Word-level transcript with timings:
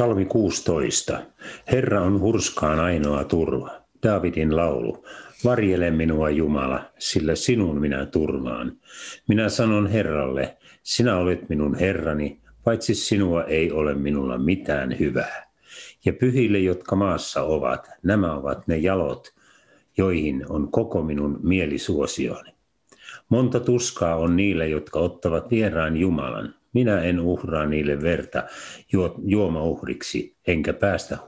Psalmi 0.00 0.24
16. 0.24 1.20
Herra 1.72 2.00
on 2.02 2.20
hurskaan 2.20 2.80
ainoa 2.80 3.24
turva. 3.24 3.70
Daavidin 4.02 4.56
laulu. 4.56 5.04
Varjele 5.44 5.90
minua 5.90 6.30
Jumala, 6.30 6.84
sillä 6.98 7.34
sinun 7.34 7.80
minä 7.80 8.06
turvaan. 8.06 8.72
Minä 9.28 9.48
sanon 9.48 9.86
Herralle, 9.86 10.56
sinä 10.82 11.16
olet 11.16 11.48
minun 11.48 11.74
Herrani, 11.74 12.40
paitsi 12.64 12.94
sinua 12.94 13.44
ei 13.44 13.72
ole 13.72 13.94
minulla 13.94 14.38
mitään 14.38 14.98
hyvää. 14.98 15.50
Ja 16.04 16.12
pyhille, 16.12 16.58
jotka 16.58 16.96
maassa 16.96 17.42
ovat, 17.42 17.90
nämä 18.02 18.36
ovat 18.36 18.68
ne 18.68 18.78
jalot, 18.78 19.34
joihin 19.96 20.44
on 20.48 20.72
koko 20.72 21.02
minun 21.02 21.40
mielisuosioni. 21.42 22.54
Monta 23.28 23.60
tuskaa 23.60 24.16
on 24.16 24.36
niille, 24.36 24.68
jotka 24.68 24.98
ottavat 24.98 25.50
vieraan 25.50 25.96
Jumalan, 25.96 26.54
minä 26.72 27.02
en 27.02 27.20
uhraa 27.20 27.66
niille 27.66 28.02
verta 28.02 28.42
juomauhriksi, 29.24 30.36
enkä 30.46 30.72
päästä 30.72 31.14
äh, 31.14 31.20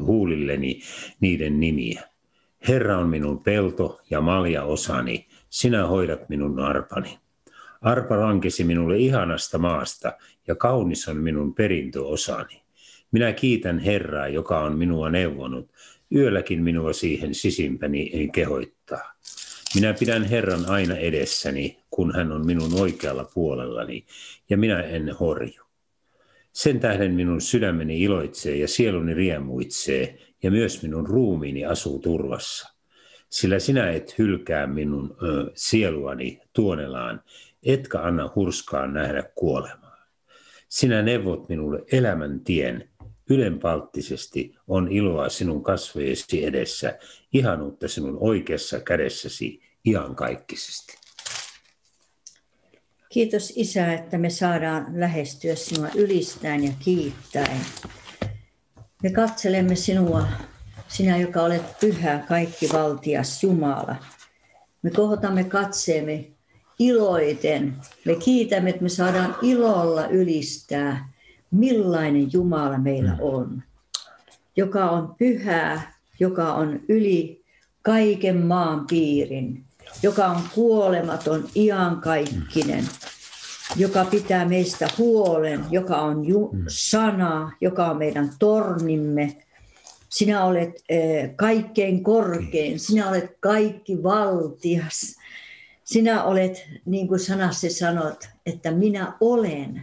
huulilleni 0.00 0.80
niiden 1.20 1.60
nimiä. 1.60 2.02
Herra 2.68 2.98
on 2.98 3.08
minun 3.08 3.42
pelto 3.42 4.00
ja 4.10 4.20
malja 4.20 4.64
osani, 4.64 5.26
sinä 5.50 5.86
hoidat 5.86 6.28
minun 6.28 6.60
arpani. 6.60 7.18
Arpa 7.80 8.20
lankesi 8.20 8.64
minulle 8.64 8.98
ihanasta 8.98 9.58
maasta, 9.58 10.12
ja 10.46 10.54
kaunis 10.54 11.08
on 11.08 11.16
minun 11.16 11.54
perintöosani. 11.54 12.62
Minä 13.12 13.32
kiitän 13.32 13.78
Herraa, 13.78 14.28
joka 14.28 14.60
on 14.60 14.78
minua 14.78 15.10
neuvonut. 15.10 15.70
Yölläkin 16.14 16.62
minua 16.62 16.92
siihen 16.92 17.34
sisimpäni 17.34 18.28
kehoittaa. 18.32 19.14
Minä 19.74 19.94
pidän 19.94 20.24
Herran 20.24 20.70
aina 20.70 20.96
edessäni, 20.96 21.77
kun 21.90 22.14
hän 22.14 22.32
on 22.32 22.46
minun 22.46 22.80
oikealla 22.80 23.30
puolellani, 23.34 24.06
ja 24.50 24.56
minä 24.56 24.82
en 24.82 25.16
horju. 25.20 25.62
Sen 26.52 26.80
tähden 26.80 27.14
minun 27.14 27.40
sydämeni 27.40 28.02
iloitsee 28.02 28.56
ja 28.56 28.68
sieluni 28.68 29.14
riemuitsee, 29.14 30.18
ja 30.42 30.50
myös 30.50 30.82
minun 30.82 31.06
ruumiini 31.06 31.64
asuu 31.64 31.98
turvassa. 31.98 32.74
Sillä 33.30 33.58
sinä 33.58 33.90
et 33.90 34.18
hylkää 34.18 34.66
minun 34.66 35.16
ö, 35.22 35.50
sieluani 35.54 36.40
tuonelaan, 36.52 37.22
etkä 37.62 38.00
anna 38.00 38.32
hurskaan 38.34 38.94
nähdä 38.94 39.22
kuolemaa. 39.34 40.06
Sinä 40.68 41.02
neuvot 41.02 41.48
minulle 41.48 41.84
elämän 41.92 42.40
tien, 42.40 42.88
Ylenpalttisesti 43.30 44.54
on 44.68 44.92
iloa 44.92 45.28
sinun 45.28 45.62
kasvojesi 45.62 46.44
edessä, 46.44 46.98
ihanuutta 47.32 47.88
sinun 47.88 48.18
oikeassa 48.20 48.80
kädessäsi 48.80 49.60
iankaikkisesti. 49.84 51.07
Kiitos 53.08 53.52
Isä, 53.56 53.92
että 53.92 54.18
me 54.18 54.30
saadaan 54.30 54.86
lähestyä 54.94 55.54
sinua 55.54 55.88
ylistäen 55.94 56.64
ja 56.64 56.72
kiittäen. 56.78 57.60
Me 59.02 59.10
katselemme 59.10 59.76
sinua, 59.76 60.26
sinä 60.88 61.16
joka 61.16 61.42
olet 61.42 61.80
pyhä, 61.80 62.24
kaikki 62.28 62.68
valtias 62.72 63.42
Jumala. 63.42 63.96
Me 64.82 64.90
kohotamme 64.90 65.44
katseemme 65.44 66.30
iloiten. 66.78 67.76
Me 68.04 68.14
kiitämme, 68.14 68.70
että 68.70 68.82
me 68.82 68.88
saadaan 68.88 69.36
ilolla 69.42 70.06
ylistää 70.06 71.12
millainen 71.50 72.32
Jumala 72.32 72.78
meillä 72.78 73.12
mm. 73.12 73.18
on, 73.20 73.62
joka 74.56 74.90
on 74.90 75.14
pyhää, 75.18 75.94
joka 76.20 76.54
on 76.54 76.80
yli 76.88 77.44
kaiken 77.82 78.36
maan 78.36 78.86
piirin, 78.86 79.64
joka 80.02 80.26
on 80.26 80.42
kuolematon, 80.54 81.48
iankaikkinen, 81.56 82.88
joka 83.76 84.04
pitää 84.04 84.48
meistä 84.48 84.88
huolen, 84.98 85.64
joka 85.70 85.96
on 85.96 86.24
ju- 86.24 86.50
mm. 86.52 86.64
sana, 86.68 87.52
joka 87.60 87.86
on 87.90 87.98
meidän 87.98 88.30
tornimme. 88.38 89.36
Sinä 90.08 90.44
olet 90.44 90.70
eh, 90.88 91.30
kaikkein 91.36 92.02
korkein, 92.02 92.80
sinä 92.80 93.08
olet 93.08 93.36
kaikki 93.40 94.02
valtias. 94.02 95.16
Sinä 95.84 96.24
olet, 96.24 96.68
niin 96.84 97.08
kuin 97.08 97.20
sanassa 97.20 97.70
sanot, 97.70 98.28
että 98.46 98.70
minä 98.70 99.12
olen. 99.20 99.82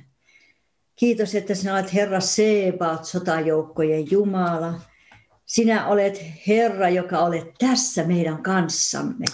Kiitos, 0.96 1.36
että 1.36 1.56
sinä 1.56 1.74
olet 1.74 1.94
Herra 1.94 2.20
Sebaot, 2.20 3.06
sotajoukkojen 3.06 4.12
Jumala. 4.12 4.74
Sinä 5.46 5.88
olet 5.88 6.24
Herra, 6.48 6.90
joka 6.90 7.20
olet 7.20 7.48
tässä 7.60 8.04
meidän 8.04 8.44
kanssamme. 8.44 9.26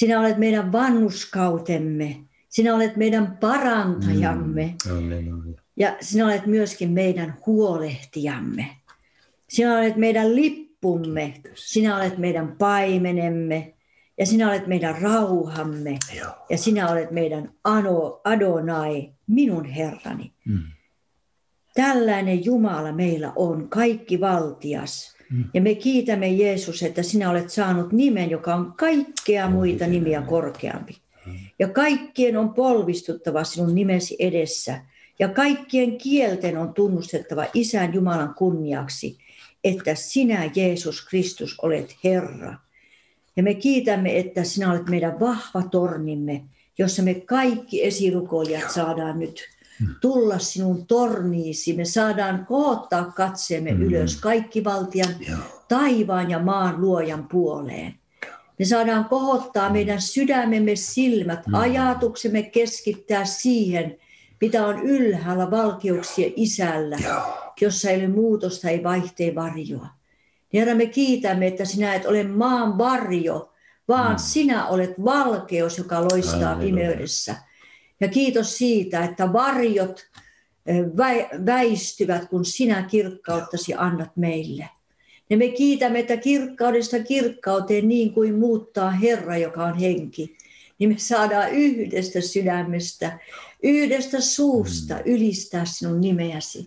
Sinä 0.00 0.20
olet 0.20 0.38
meidän 0.38 0.72
vannuskautemme. 0.72 2.16
Sinä 2.48 2.74
olet 2.74 2.96
meidän 2.96 3.36
parantajamme. 3.40 4.74
Mm. 4.88 5.54
Ja 5.76 5.96
sinä 6.00 6.26
olet 6.26 6.46
myöskin 6.46 6.90
meidän 6.90 7.36
huolehtijamme. 7.46 8.66
Sinä 9.48 9.78
olet 9.78 9.96
meidän 9.96 10.36
lippumme. 10.36 11.34
Sinä 11.54 11.96
olet 11.96 12.18
meidän 12.18 12.56
paimenemme. 12.58 13.74
Ja 14.18 14.26
sinä 14.26 14.48
olet 14.48 14.66
meidän 14.66 15.02
rauhamme. 15.02 15.98
Joo. 16.18 16.32
Ja 16.50 16.58
sinä 16.58 16.88
olet 16.88 17.10
meidän 17.10 17.52
Adonai, 18.24 19.10
minun 19.26 19.64
Herrani. 19.64 20.32
Mm. 20.44 20.62
Tällainen 21.74 22.44
Jumala 22.44 22.92
meillä 22.92 23.32
on, 23.36 23.68
kaikki 23.68 24.20
valtias. 24.20 25.16
Mm. 25.30 25.44
Ja 25.54 25.60
me 25.60 25.74
kiitämme 25.74 26.28
Jeesus, 26.28 26.82
että 26.82 27.02
sinä 27.02 27.30
olet 27.30 27.50
saanut 27.50 27.92
nimen, 27.92 28.30
joka 28.30 28.54
on 28.54 28.72
kaikkea 28.72 29.50
muita 29.50 29.86
nimiä 29.86 30.22
korkeampi. 30.22 30.96
Mm. 31.26 31.32
Ja 31.58 31.68
kaikkien 31.68 32.36
on 32.36 32.54
polvistuttava 32.54 33.44
sinun 33.44 33.74
nimesi 33.74 34.16
edessä. 34.18 34.80
Ja 35.18 35.28
kaikkien 35.28 35.98
kielten 35.98 36.58
on 36.58 36.74
tunnustettava 36.74 37.46
Isän 37.54 37.94
Jumalan 37.94 38.34
kunniaksi, 38.34 39.18
että 39.64 39.94
sinä 39.94 40.50
Jeesus 40.54 41.06
Kristus 41.06 41.56
olet 41.62 41.96
Herra. 42.04 42.54
Ja 43.36 43.42
me 43.42 43.54
kiitämme, 43.54 44.18
että 44.18 44.44
sinä 44.44 44.72
olet 44.72 44.88
meidän 44.88 45.20
vahva 45.20 45.62
tornimme, 45.70 46.44
jossa 46.78 47.02
me 47.02 47.14
kaikki 47.14 47.84
esirukoilijat 47.84 48.70
saadaan 48.70 49.18
nyt 49.18 49.48
tulla 50.00 50.38
sinun 50.38 50.86
torniisi. 50.86 51.72
Me 51.72 51.84
saadaan 51.84 52.46
koottaa 52.46 53.04
katseemme 53.04 53.72
mm. 53.72 53.82
ylös 53.82 54.16
kaikki 54.16 54.64
valtian, 54.64 55.14
taivaan 55.68 56.30
ja 56.30 56.38
maan 56.38 56.80
luojan 56.80 57.28
puoleen. 57.28 57.94
Me 58.58 58.64
saadaan 58.64 59.04
kohottaa 59.04 59.70
meidän 59.70 60.00
sydämemme 60.00 60.76
silmät, 60.76 61.46
mm. 61.46 61.54
ajatuksemme 61.54 62.42
keskittää 62.42 63.24
siihen, 63.24 63.96
mitä 64.40 64.66
on 64.66 64.82
ylhäällä 64.82 65.50
valkeuksien 65.50 66.32
isällä, 66.36 66.98
jossa 67.60 67.90
ei 67.90 67.98
ole 67.98 68.08
muutosta, 68.08 68.68
ei 68.68 68.82
vaihteen 68.82 69.34
varjoa. 69.34 69.86
Herra, 70.54 70.74
me 70.74 70.86
kiitämme, 70.86 71.46
että 71.46 71.64
sinä 71.64 71.94
et 71.94 72.06
ole 72.06 72.22
maan 72.22 72.78
varjo, 72.78 73.52
vaan 73.88 74.12
mm. 74.12 74.18
sinä 74.18 74.66
olet 74.66 75.04
valkeus, 75.04 75.78
joka 75.78 76.02
loistaa 76.02 76.56
pimeydessä. 76.56 77.36
Ja 78.00 78.08
kiitos 78.08 78.58
siitä, 78.58 79.04
että 79.04 79.32
varjot 79.32 80.06
väistyvät, 81.46 82.28
kun 82.28 82.44
sinä 82.44 82.82
kirkkauttasi 82.82 83.74
annat 83.76 84.16
meille. 84.16 84.68
Ja 85.30 85.36
me 85.36 85.48
kiitämme, 85.48 85.98
että 85.98 86.16
kirkkaudesta 86.16 86.98
kirkkauteen 86.98 87.88
niin 87.88 88.12
kuin 88.12 88.38
muuttaa 88.38 88.90
Herra, 88.90 89.36
joka 89.36 89.64
on 89.64 89.78
henki, 89.78 90.36
niin 90.78 90.90
me 90.90 90.98
saadaan 90.98 91.50
yhdestä 91.50 92.20
sydämestä 92.20 93.18
yhdestä 93.62 94.20
suusta 94.20 94.94
mm. 94.94 95.02
ylistää 95.04 95.64
sinun 95.64 96.00
nimeäsi. 96.00 96.66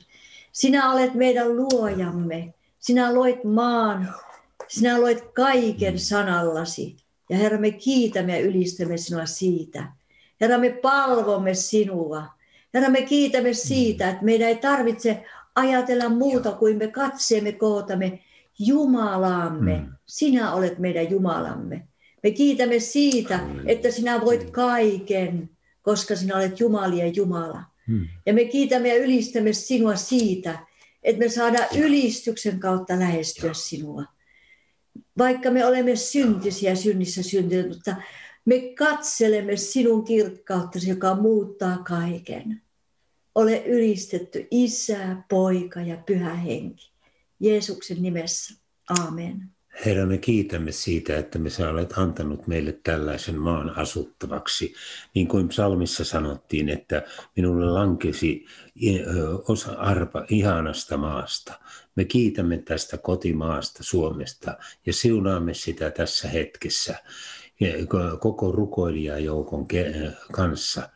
Sinä 0.52 0.92
olet 0.92 1.14
meidän 1.14 1.56
luojamme. 1.56 2.54
Sinä 2.80 3.16
loit 3.16 3.44
maan. 3.44 4.14
Sinä 4.68 5.02
loit 5.02 5.22
kaiken 5.34 5.94
mm. 5.94 5.98
sanallasi. 5.98 6.98
Ja 7.30 7.38
Herra, 7.38 7.60
me 7.60 7.72
kiitämme 7.72 8.40
ja 8.40 8.46
ylistämme 8.46 8.98
sinua 8.98 9.26
siitä. 9.26 9.92
Herra, 10.44 10.58
me 10.58 10.70
palvomme 10.70 11.54
sinua. 11.54 12.24
Herra, 12.74 12.90
me 12.90 13.02
kiitämme 13.02 13.54
siitä, 13.54 14.10
että 14.10 14.26
meidän 14.26 14.48
ei 14.48 14.56
tarvitse 14.56 15.26
ajatella 15.56 16.10
muuta 16.10 16.52
kuin 16.52 16.78
me 16.78 16.88
katseemme 16.88 17.52
kootamme 17.52 18.20
Jumalaamme. 18.60 19.78
Mm. 19.78 19.94
Sinä 20.06 20.54
olet 20.54 20.80
meidän 20.80 21.12
Jumalamme. 21.12 21.88
Me 22.24 22.32
kiitämme 22.32 22.80
siitä, 22.80 23.40
että 23.66 23.92
sinä 23.92 24.22
voit 24.22 24.52
kaiken, 24.52 25.50
koska 25.82 26.16
sinä 26.16 26.36
olet 26.36 26.60
Jumalien 26.60 27.16
Jumala. 27.16 27.64
Ja 28.26 28.34
me 28.34 28.46
kiitämme 28.46 28.90
ja 28.90 29.04
ylistämme 29.04 29.54
sinua 29.54 29.96
siitä, 29.96 30.60
että 31.04 31.20
me 31.20 31.30
saadaan 31.30 31.68
ylistyksen 31.78 32.60
kautta 32.60 33.00
lähestyä 33.00 33.54
sinua. 33.54 34.04
Vaikka 35.18 35.52
me 35.52 35.66
olemme 35.66 35.96
syntisiä 35.96 36.76
synnissä 36.76 37.24
syntyneet, 37.24 37.68
mutta 37.68 37.96
me 38.46 38.60
katselemme 38.78 39.58
sinun 39.58 40.04
kirkkauttasi, 40.04 40.90
joka 40.90 41.16
muuttaa 41.16 41.78
kaiken. 41.78 42.62
Ole 43.36 43.64
ylistetty 43.66 44.48
Isä, 44.52 45.16
Poika 45.30 45.82
ja 45.82 45.98
Pyhä 46.06 46.34
Henki. 46.34 46.92
Jeesuksen 47.40 48.02
nimessä. 48.02 48.54
Amen. 48.90 49.50
Herra, 49.86 50.06
me 50.06 50.18
kiitämme 50.18 50.72
siitä, 50.72 51.18
että 51.18 51.40
me 51.40 51.50
sä 51.50 51.70
olet 51.70 51.94
antanut 51.98 52.48
meille 52.48 52.80
tällaisen 52.84 53.40
maan 53.40 53.78
asuttavaksi. 53.78 54.74
Niin 55.16 55.28
kuin 55.28 55.48
psalmissa 55.48 56.04
sanottiin, 56.04 56.70
että 56.70 57.04
minulle 57.36 57.66
lankesi 57.66 58.46
osa 59.48 59.72
arpa 59.72 60.26
ihanasta 60.30 60.98
maasta. 60.98 61.60
Me 61.96 62.06
kiitämme 62.06 62.58
tästä 62.58 62.98
kotimaasta 62.98 63.84
Suomesta 63.84 64.58
ja 64.86 64.94
siunaamme 64.94 65.54
sitä 65.54 65.92
tässä 65.92 66.28
hetkessä 66.28 66.96
koko 68.20 68.52
rukoilijajoukon 68.52 69.66
kanssa 70.32 70.90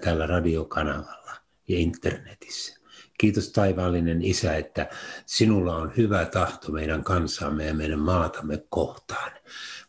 tällä 0.00 0.26
radiokanavalla 0.26 1.32
ja 1.68 1.78
internetissä. 1.78 2.80
Kiitos 3.18 3.52
taivaallinen 3.52 4.22
Isä, 4.22 4.56
että 4.56 4.88
sinulla 5.26 5.76
on 5.76 5.92
hyvä 5.96 6.26
tahto 6.26 6.72
meidän 6.72 7.04
kansaamme 7.04 7.66
ja 7.66 7.74
meidän 7.74 7.98
maatamme 7.98 8.64
kohtaan. 8.68 9.32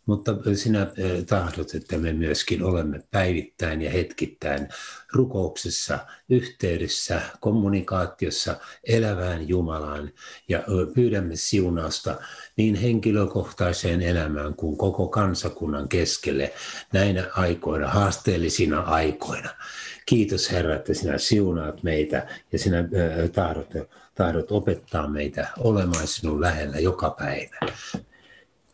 Mutta 0.05 0.35
sinä 0.55 0.87
tahdot, 1.29 1.75
että 1.75 1.97
me 1.97 2.13
myöskin 2.13 2.63
olemme 2.63 3.03
päivittäin 3.11 3.81
ja 3.81 3.91
hetkittäin 3.91 4.67
rukouksessa, 5.13 5.99
yhteydessä, 6.29 7.21
kommunikaatiossa 7.39 8.59
elävään 8.83 9.49
Jumalaan 9.49 10.11
ja 10.49 10.63
pyydämme 10.95 11.35
siunausta 11.35 12.17
niin 12.57 12.75
henkilökohtaiseen 12.75 14.01
elämään 14.01 14.53
kuin 14.53 14.77
koko 14.77 15.07
kansakunnan 15.07 15.89
keskelle 15.89 16.53
näinä 16.93 17.29
aikoina, 17.33 17.87
haasteellisina 17.87 18.79
aikoina. 18.79 19.49
Kiitos 20.05 20.51
Herra, 20.51 20.75
että 20.75 20.93
sinä 20.93 21.17
siunaat 21.17 21.83
meitä 21.83 22.27
ja 22.51 22.59
sinä 22.59 22.77
tahdot, 23.33 23.69
tahdot 24.15 24.51
opettaa 24.51 25.07
meitä 25.07 25.47
olemaan 25.57 26.07
sinun 26.07 26.41
lähellä 26.41 26.79
joka 26.79 27.09
päivä. 27.09 27.59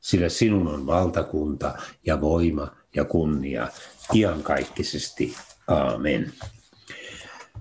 sillä 0.00 0.28
sinun 0.28 0.68
on 0.68 0.86
valtakunta 0.86 1.74
ja 2.06 2.20
voima 2.20 2.76
ja 2.96 3.04
kunnia 3.04 3.68
iankaikkisesti. 4.14 5.36
Aamen. 5.68 6.32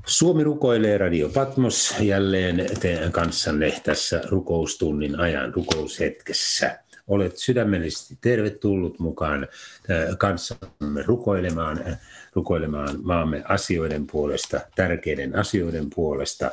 Suomi 0.06 0.44
rukoilee 0.44 0.98
Radio 0.98 1.30
Patmos 1.30 1.96
jälleen 2.00 2.70
teidän 2.80 3.12
kanssanne 3.12 3.74
tässä 3.84 4.22
rukoustunnin 4.30 5.20
ajan 5.20 5.54
rukoushetkessä. 5.54 6.80
Olet 7.08 7.38
sydämellisesti 7.38 8.18
tervetullut 8.22 9.00
mukaan 9.00 9.44
äh, 9.44 10.18
kanssamme 10.18 11.04
rukoilemaan, 11.06 11.88
äh, 11.88 12.00
rukoilemaan 12.34 13.00
maamme 13.04 13.44
asioiden 13.48 14.08
puolesta, 14.08 14.60
tärkeiden 14.76 15.36
asioiden 15.36 15.90
puolesta. 15.96 16.52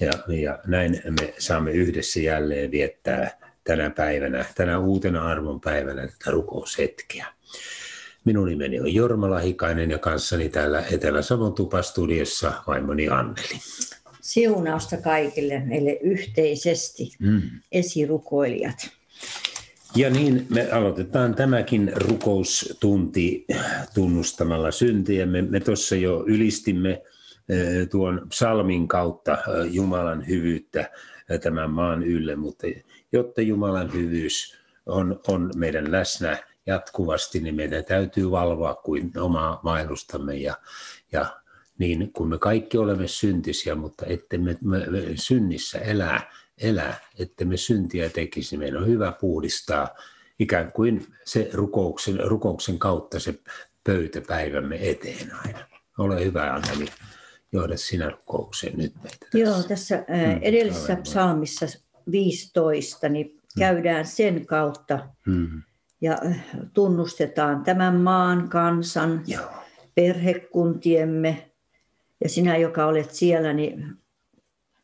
Ja, 0.00 0.12
ja 0.28 0.58
näin 0.66 1.02
me 1.20 1.34
saamme 1.38 1.70
yhdessä 1.70 2.20
jälleen 2.20 2.70
viettää 2.70 3.45
tänä 3.66 3.90
päivänä, 3.90 4.44
tänä 4.54 4.78
uutena 4.78 5.28
arvon 5.28 5.60
päivänä 5.60 6.02
tätä 6.02 6.30
rukoushetkeä. 6.30 7.26
Minun 8.24 8.48
nimeni 8.48 8.80
on 8.80 8.94
Jorma 8.94 9.30
Lahikainen 9.30 9.90
ja 9.90 9.98
kanssani 9.98 10.48
täällä 10.48 10.84
Etelä-Savon 10.90 11.54
tupastudiossa 11.54 12.52
vaimoni 12.66 13.08
Anneli. 13.08 13.60
Siunausta 14.20 14.96
kaikille 14.96 15.62
meille 15.66 15.98
yhteisesti, 16.02 17.10
mm. 17.18 17.42
esirukoilijat. 17.72 18.90
Ja 19.96 20.10
niin 20.10 20.46
me 20.50 20.70
aloitetaan 20.70 21.34
tämäkin 21.34 21.92
rukoustunti 21.94 23.46
tunnustamalla 23.94 24.70
syntiä. 24.70 25.26
Me, 25.26 25.42
me 25.42 25.60
tuossa 25.60 25.96
jo 25.96 26.24
ylistimme 26.26 27.02
eh, 27.48 27.88
tuon 27.90 28.26
psalmin 28.28 28.88
kautta 28.88 29.32
eh, 29.32 29.72
Jumalan 29.72 30.26
hyvyyttä 30.26 30.90
eh, 31.30 31.40
tämän 31.40 31.70
maan 31.70 32.02
ylle, 32.02 32.36
mutta 32.36 32.66
jotta 33.16 33.40
Jumalan 33.40 33.92
hyvyys 33.92 34.56
on, 34.86 35.20
on 35.28 35.50
meidän 35.56 35.92
läsnä 35.92 36.38
jatkuvasti, 36.66 37.40
niin 37.40 37.54
meidän 37.54 37.84
täytyy 37.84 38.30
valvoa 38.30 38.74
kuin 38.74 39.12
omaa 39.18 39.60
vaellustamme 39.64 40.36
ja, 40.36 40.54
ja 41.12 41.26
niin 41.78 42.12
kun 42.12 42.28
me 42.28 42.38
kaikki 42.38 42.78
olemme 42.78 43.08
syntisiä, 43.08 43.74
mutta 43.74 44.06
ette 44.06 44.38
me, 44.38 44.56
me, 44.60 44.78
me 44.78 45.02
synnissä 45.14 45.78
elää, 45.78 46.32
elää, 46.58 47.00
että 47.18 47.44
me 47.44 47.56
syntiä 47.56 48.08
tekisi. 48.08 48.56
Meidän 48.56 48.82
on 48.82 48.88
hyvä 48.88 49.12
puhdistaa 49.12 49.88
ikään 50.38 50.72
kuin 50.72 51.06
se 51.24 51.50
rukouksen, 51.52 52.20
rukouksen 52.24 52.78
kautta 52.78 53.20
se 53.20 53.34
pöytäpäivämme 53.84 54.90
eteen 54.90 55.34
aina. 55.44 55.58
Ole 55.98 56.24
hyvä, 56.24 56.54
Anneli, 56.54 56.86
johda 57.52 57.76
sinä 57.76 58.10
rukoukseen 58.10 58.78
nyt 58.78 58.94
meitä. 58.94 59.16
Tässä. 59.20 59.38
Joo, 59.38 59.62
tässä 59.62 59.96
mm, 59.96 60.38
edellisessä 60.42 60.96
psalmissa 60.96 61.66
15, 62.10 63.08
niin 63.08 63.40
käydään 63.58 64.06
sen 64.06 64.46
kautta, 64.46 65.08
mm 65.26 65.62
ja 66.00 66.18
äh, 66.26 66.46
tunnustetaan 66.72 67.64
tämän 67.64 67.96
maan, 67.96 68.48
kansan, 68.48 69.22
Joo. 69.26 69.50
perhekuntiemme. 69.94 71.50
Ja 72.24 72.28
sinä, 72.28 72.56
joka 72.56 72.86
olet 72.86 73.10
siellä, 73.10 73.52
niin 73.52 73.96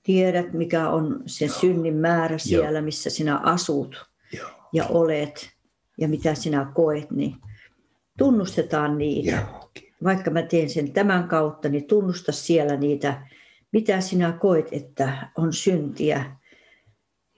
tiedät, 0.03 0.53
mikä 0.53 0.89
on 0.89 1.23
se 1.27 1.45
Joo. 1.45 1.55
synnin 1.55 1.97
määrä 1.97 2.39
siellä, 2.39 2.79
Joo. 2.79 2.85
missä 2.85 3.11
sinä 3.11 3.39
asut 3.39 4.07
Joo. 4.33 4.49
ja 4.73 4.87
olet 4.87 5.51
ja 5.99 6.09
mitä 6.09 6.35
sinä 6.35 6.73
koet, 6.75 7.11
niin 7.11 7.37
tunnustetaan 8.19 8.99
niitä. 8.99 9.31
Joo. 9.31 9.71
Vaikka 10.05 10.31
mä 10.31 10.43
teen 10.43 10.71
sen 10.71 10.93
tämän 10.93 11.29
kautta, 11.29 11.69
niin 11.69 11.87
tunnusta 11.87 12.33
siellä 12.33 12.77
niitä, 12.77 13.27
mitä 13.73 14.01
sinä 14.01 14.33
koet, 14.33 14.69
että 14.73 15.29
on 15.37 15.53
syntiä 15.53 16.37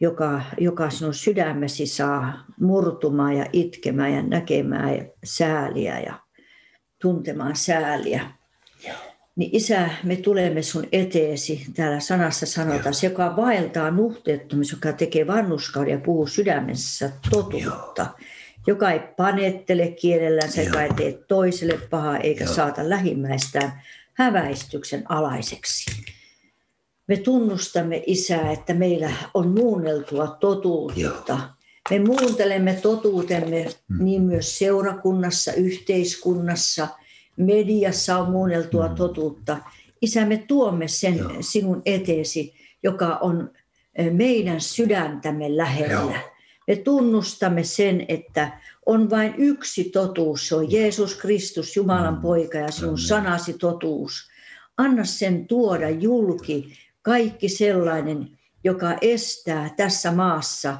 joka, 0.00 0.42
joka 0.58 0.90
sinun 0.90 1.14
sydämesi 1.14 1.86
saa 1.86 2.44
murtumaan 2.60 3.36
ja 3.36 3.46
itkemään 3.52 4.12
ja 4.12 4.22
näkemään 4.22 5.10
sääliä 5.24 6.00
ja 6.00 6.20
tuntemaan 7.02 7.56
sääliä. 7.56 8.30
Niin 9.36 9.50
isä, 9.52 9.90
me 10.02 10.16
tulemme 10.16 10.62
sun 10.62 10.86
eteesi, 10.92 11.66
täällä 11.74 12.00
sanassa 12.00 12.46
sanotaan, 12.46 12.94
se 12.94 13.06
joka 13.06 13.36
vaeltaa 13.36 13.90
nuhteettomuus, 13.90 14.72
joka 14.72 14.92
tekee 14.92 15.26
vannuskauden 15.26 15.92
ja 15.92 15.98
puhuu 15.98 16.26
sydämessä 16.26 17.10
totuutta. 17.30 18.02
Joo. 18.02 18.28
Joka 18.66 18.90
ei 18.90 19.00
panettele 19.16 19.88
kielellänsä, 19.88 20.62
joka 20.62 20.82
ei 20.82 20.92
tee 20.96 21.12
toiselle 21.28 21.78
pahaa 21.90 22.18
eikä 22.18 22.44
Joo. 22.44 22.54
saata 22.54 22.88
lähimmäistään 22.88 23.82
häväistyksen 24.14 25.02
alaiseksi. 25.08 26.13
Me 27.06 27.16
tunnustamme, 27.16 28.02
Isä, 28.06 28.50
että 28.50 28.74
meillä 28.74 29.10
on 29.34 29.48
muunneltua 29.48 30.26
totuutta. 30.40 31.00
Joo. 31.00 31.38
Me 31.90 31.98
muuntelemme 31.98 32.72
totuutemme 32.82 33.68
mm. 33.88 34.04
niin 34.04 34.22
myös 34.22 34.58
seurakunnassa, 34.58 35.52
yhteiskunnassa, 35.52 36.88
mediassa 37.36 38.18
on 38.18 38.30
muunneltua 38.30 38.88
mm. 38.88 38.94
totuutta. 38.94 39.56
Isä, 40.02 40.26
me 40.26 40.44
tuomme 40.48 40.88
sen 40.88 41.16
Joo. 41.16 41.30
sinun 41.40 41.82
eteesi, 41.86 42.54
joka 42.82 43.16
on 43.16 43.50
eh, 43.94 44.12
meidän 44.12 44.60
sydäntämme 44.60 45.56
lähellä. 45.56 45.92
Joo. 45.92 46.12
Me 46.66 46.76
tunnustamme 46.76 47.64
sen, 47.64 48.04
että 48.08 48.60
on 48.86 49.10
vain 49.10 49.34
yksi 49.38 49.84
totuus, 49.84 50.48
se 50.48 50.54
on 50.54 50.72
Jeesus 50.72 51.14
Kristus, 51.14 51.76
Jumalan 51.76 52.14
Mm. 52.14 52.20
poika 52.20 52.58
ja 52.58 52.70
sinun 52.70 52.88
Amen. 52.88 53.06
sanasi 53.06 53.52
totuus. 53.52 54.28
Anna 54.76 55.04
sen 55.04 55.46
tuoda 55.46 55.90
julki 55.90 56.72
kaikki 57.04 57.48
sellainen, 57.48 58.38
joka 58.64 58.96
estää 59.00 59.70
tässä 59.76 60.12
maassa 60.12 60.78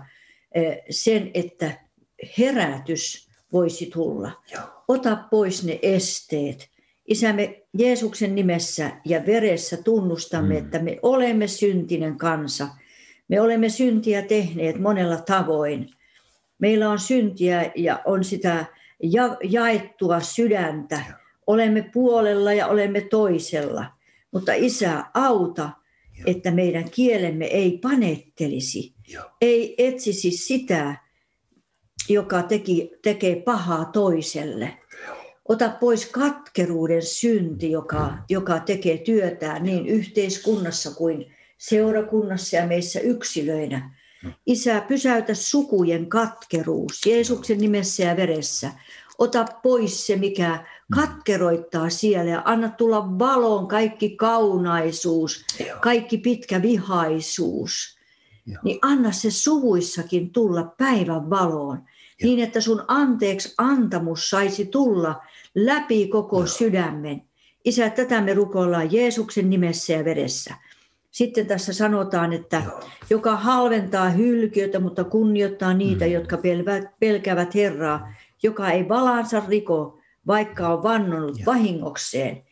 eh, 0.54 0.82
sen, 0.90 1.30
että 1.34 1.70
herätys 2.38 3.28
voisi 3.52 3.90
tulla. 3.92 4.30
Ota 4.88 5.16
pois 5.30 5.64
ne 5.64 5.78
esteet. 5.82 6.68
Isä, 7.06 7.32
me 7.32 7.62
Jeesuksen 7.78 8.34
nimessä 8.34 8.90
ja 9.04 9.26
veressä 9.26 9.76
tunnustamme, 9.76 10.54
Mm. 10.54 10.64
että 10.64 10.78
me 10.78 10.98
olemme 11.02 11.46
syntinen 11.46 12.18
kansa. 12.18 12.68
Me 13.28 13.40
olemme 13.40 13.68
syntiä 13.68 14.22
tehneet 14.22 14.80
monella 14.80 15.16
tavoin. 15.16 15.90
Meillä 16.58 16.90
on 16.90 16.98
syntiä 16.98 17.72
ja 17.74 18.02
on 18.04 18.24
sitä 18.24 18.64
ja- 19.02 19.36
jaettua 19.42 20.20
sydäntä. 20.20 21.00
Olemme 21.46 21.90
puolella 21.92 22.52
ja 22.52 22.66
olemme 22.66 23.00
toisella. 23.00 23.86
Mutta 24.32 24.52
Isä, 24.54 25.04
auta, 25.14 25.70
että 26.26 26.50
meidän 26.50 26.90
kielemme 26.90 27.44
ei 27.44 27.78
panettelisi, 27.78 28.94
Joo. 29.08 29.24
ei 29.40 29.74
etsisi 29.78 30.30
sitä, 30.30 30.96
joka 32.08 32.42
teki, 32.42 32.90
tekee 33.02 33.36
pahaa 33.36 33.84
toiselle. 33.84 34.78
Ota 35.48 35.68
pois 35.80 36.06
katkeruuden 36.06 37.02
synti, 37.02 37.70
joka, 37.70 38.18
joka 38.28 38.60
tekee 38.60 38.98
työtään 38.98 39.62
niin 39.62 39.86
yhteiskunnassa 39.86 40.90
kuin 40.90 41.34
seurakunnassa 41.58 42.56
ja 42.56 42.66
meissä 42.66 43.00
yksilöinä. 43.00 43.94
Isä, 44.46 44.80
pysäytä 44.88 45.34
sukujen 45.34 46.08
katkeruus 46.08 47.06
Jeesuksen 47.06 47.58
nimessä 47.58 48.02
ja 48.02 48.16
veressä. 48.16 48.72
Ota 49.18 49.44
pois 49.62 50.06
se, 50.06 50.16
mikä 50.16 50.66
katkeroittaa 50.94 51.90
siellä 51.90 52.30
ja 52.30 52.42
anna 52.44 52.68
tulla 52.68 53.18
valoon 53.18 53.66
kaikki 53.68 54.10
kaunaisuus, 54.10 55.44
Joo. 55.66 55.78
kaikki 55.80 56.18
pitkä 56.18 56.62
vihaisuus. 56.62 57.98
Joo. 58.46 58.60
Niin 58.64 58.78
anna 58.82 59.12
se 59.12 59.30
suvuissakin 59.30 60.30
tulla 60.30 60.64
päivän 60.78 61.30
valoon, 61.30 61.82
niin 62.22 62.40
että 62.40 62.60
sun 62.60 62.84
anteeksi 62.88 63.54
antamus 63.58 64.30
saisi 64.30 64.66
tulla 64.66 65.22
läpi 65.54 66.08
koko 66.08 66.36
Joo. 66.36 66.46
sydämen. 66.46 67.22
Isä, 67.64 67.90
tätä 67.90 68.20
me 68.20 68.34
rukoillaan 68.34 68.92
Jeesuksen 68.92 69.50
nimessä 69.50 69.92
ja 69.92 70.04
veressä. 70.04 70.54
Sitten 71.10 71.46
tässä 71.46 71.72
sanotaan, 71.72 72.32
että 72.32 72.62
Joo. 72.66 72.80
joka 73.10 73.36
halventaa 73.36 74.08
hylkiötä, 74.10 74.80
mutta 74.80 75.04
kunnioittaa 75.04 75.74
niitä, 75.74 76.04
Mm. 76.04 76.12
jotka 76.12 76.38
pelkäävät 77.00 77.54
Herraa, 77.54 78.08
joka 78.42 78.70
ei 78.70 78.88
valansa 78.88 79.42
riko, 79.48 79.98
vaikka 80.26 80.68
on 80.68 80.82
vannonut 80.82 81.38
Joo. 81.38 81.46
vahingokseen. 81.46 82.42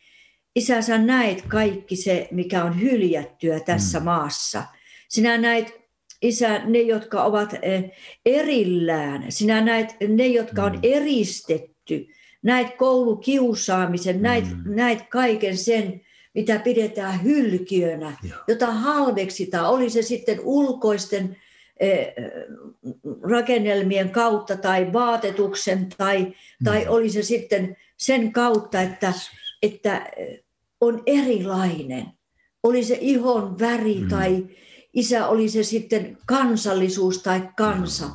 Isä, 0.55 0.81
sä 0.81 0.97
näet 0.97 1.41
kaikki 1.47 1.95
se, 1.95 2.27
mikä 2.31 2.63
on 2.63 2.81
hyljättyä 2.81 3.59
tässä 3.59 3.99
Mm. 3.99 4.05
maassa. 4.05 4.63
Sinä 5.09 5.37
näet, 5.37 5.83
Isä, 6.21 6.61
ne, 6.65 6.81
jotka 6.81 7.23
ovat 7.23 7.53
eh, 7.61 7.91
erillään. 8.25 9.25
Sinä 9.29 9.61
näet 9.61 9.95
ne, 10.07 10.27
jotka 10.27 10.63
on 10.63 10.71
Mm. 10.71 10.79
eristetty. 10.83 12.07
Näet 12.43 12.75
koulukiusaamisen, 12.77 14.21
näet, 14.21 14.45
Mm. 14.45 14.75
näet 14.75 14.99
kaiken 15.09 15.57
sen, 15.57 16.01
mitä 16.33 16.59
pidetään 16.59 17.23
hylkiönä 17.23 18.17
Joo. 18.29 18.39
jota 18.47 18.71
halveksitaan, 18.71 19.69
oli 19.69 19.89
se 19.89 20.01
sitten 20.01 20.39
ulkoisten 20.43 21.37
rakennelmien 23.23 24.09
kautta 24.09 24.57
tai 24.57 24.93
vaatetuksen 24.93 25.89
tai, 25.97 26.33
tai 26.63 26.79
Mm. 26.85 26.89
oli 26.89 27.09
se 27.09 27.23
sitten 27.23 27.77
sen 27.97 28.31
kautta, 28.31 28.81
että, 28.81 29.13
että 29.61 29.97
eh, 30.17 30.43
on 30.81 31.03
erilainen. 31.05 32.05
Oli 32.63 32.83
se 32.83 32.97
ihon 33.01 33.59
väri 33.59 33.99
Mm. 33.99 34.07
tai 34.07 34.45
isä 34.93 35.27
oli 35.27 35.49
se 35.49 35.63
sitten 35.63 36.17
kansallisuus 36.25 37.23
tai 37.23 37.41
kansa. 37.57 38.05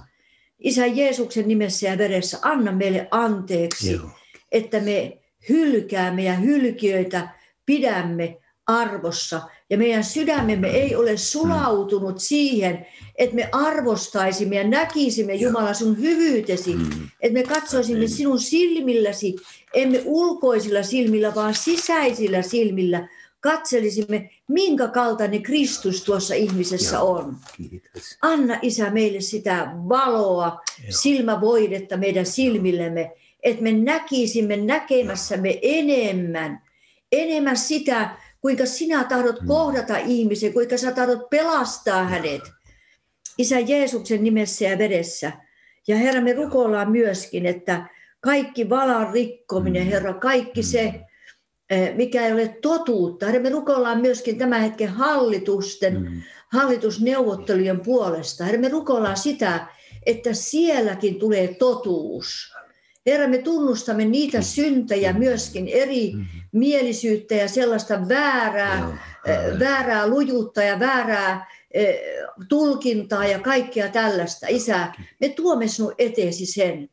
Isä 0.59 0.87
Jeesuksen 0.87 1.49
nimessä 1.49 1.87
ja 1.87 1.99
veressä, 1.99 2.39
anna 2.43 2.73
meille 2.73 3.09
anteeksi 3.11 3.93
Joo. 3.93 4.11
että 4.53 4.81
me 4.81 5.19
hylkäämme 5.49 6.23
ja 6.25 6.35
hylkiöitä 6.35 7.29
pidämme 7.67 8.37
arvossa. 8.69 9.41
Ja 9.71 9.79
meidän 9.79 10.05
sydämemme 10.05 10.69
ei 10.69 10.97
ole 10.97 11.17
sulautunut 11.17 12.21
siihen, 12.21 12.87
että 13.15 13.37
me 13.37 13.49
arvostaisimme 13.53 14.57
ja 14.57 14.69
näkisimme 14.69 15.35
Jumala 15.35 15.75
sun 15.75 15.99
hyvyytesi. 15.99 16.75
Mm. 16.75 16.91
Että 17.21 17.39
me 17.39 17.43
katsoisimme 17.43 17.99
Amen. 17.99 18.09
sinun 18.09 18.41
silmilläsi, 18.41 19.37
emme 19.75 20.03
ulkoisilla 20.05 20.83
silmillä, 20.83 21.35
vaan 21.35 21.55
sisäisillä 21.55 22.43
silmillä. 22.43 23.09
Katselisimme, 23.41 24.31
minkä 24.49 24.89
kaltainen 24.89 25.43
Kristus 25.43 26.05
tuossa 26.05 26.35
ihmisessä 26.35 27.01
on. 27.01 27.37
Kiitos. 27.57 28.19
Anna 28.23 28.59
Isä 28.63 28.91
meille 28.91 29.21
sitä 29.21 29.71
valoa, 29.89 30.61
silmävoidetta 30.91 31.97
meidän 31.97 32.27
silmillemme, 32.27 33.13
että 33.43 33.63
me 33.63 33.73
näkisimme 33.73 34.57
näkemässämme 34.57 35.59
enemmän, 35.63 36.63
enemmän 37.13 37.57
sitä, 37.57 38.17
kuinka 38.41 38.67
sinä 38.67 39.05
tahdot 39.05 39.41
Mm. 39.41 39.47
kohdata 39.47 39.97
ihmisen, 39.99 40.53
kuinka 40.53 40.77
sä 40.77 40.93
tahdot 40.93 41.31
pelastaa 41.31 42.05
hänet. 42.05 42.43
Isä 43.39 43.59
Jeesuksen 43.61 44.25
nimessä 44.25 44.65
ja 44.65 44.79
vedessä. 44.79 45.33
Ja 45.89 45.97
Herra, 45.97 46.21
me 46.21 46.33
rukoillaan 46.33 46.91
myöskin, 46.91 47.47
että 47.47 47.89
kaikki 48.21 48.71
valan 48.71 49.13
rikkominen, 49.13 49.83
Mm. 49.83 49.89
Herra, 49.91 50.15
kaikki 50.15 50.61
Mm. 50.61 50.65
se, 50.65 50.95
eh, 51.71 51.95
mikä 51.97 52.27
ei 52.27 52.33
ole 52.33 52.59
totuutta. 52.63 53.27
Herra, 53.27 53.41
me 53.41 53.49
rukoillaan 53.51 54.01
myöskin 54.01 54.39
tämän 54.39 54.61
hetken 54.61 54.89
hallitusten, 54.89 56.01
Mm. 56.03 56.23
hallitusneuvottelujen 56.53 57.81
puolesta. 57.81 58.45
Herra, 58.45 58.61
me 58.61 58.69
rukoillaan 58.69 59.17
sitä, 59.17 59.67
että 60.07 60.33
sielläkin 60.33 61.19
tulee 61.19 61.55
totuus. 61.55 62.55
Herra, 63.09 63.29
me 63.29 63.39
tunnustamme 63.39 64.05
niitä 64.05 64.43
syntejä 64.43 65.13
myöskin, 65.13 65.69
eri 65.69 66.13
Mm. 66.15 66.27
mielisyyttä 66.53 67.35
ja 67.35 67.49
sellaista 67.49 68.09
väärää, 68.09 68.99
väärää 69.59 70.07
lujuutta 70.07 70.63
ja 70.63 70.81
väärää 70.81 71.47
tulkintaa 72.49 73.27
ja 73.27 73.39
kaikkea 73.39 73.89
tällaista. 73.89 74.47
Isä, 74.51 74.93
me 75.21 75.29
tuomme 75.29 75.69
sinun 75.69 75.95
eteesi 75.99 76.47
sen. 76.47 76.89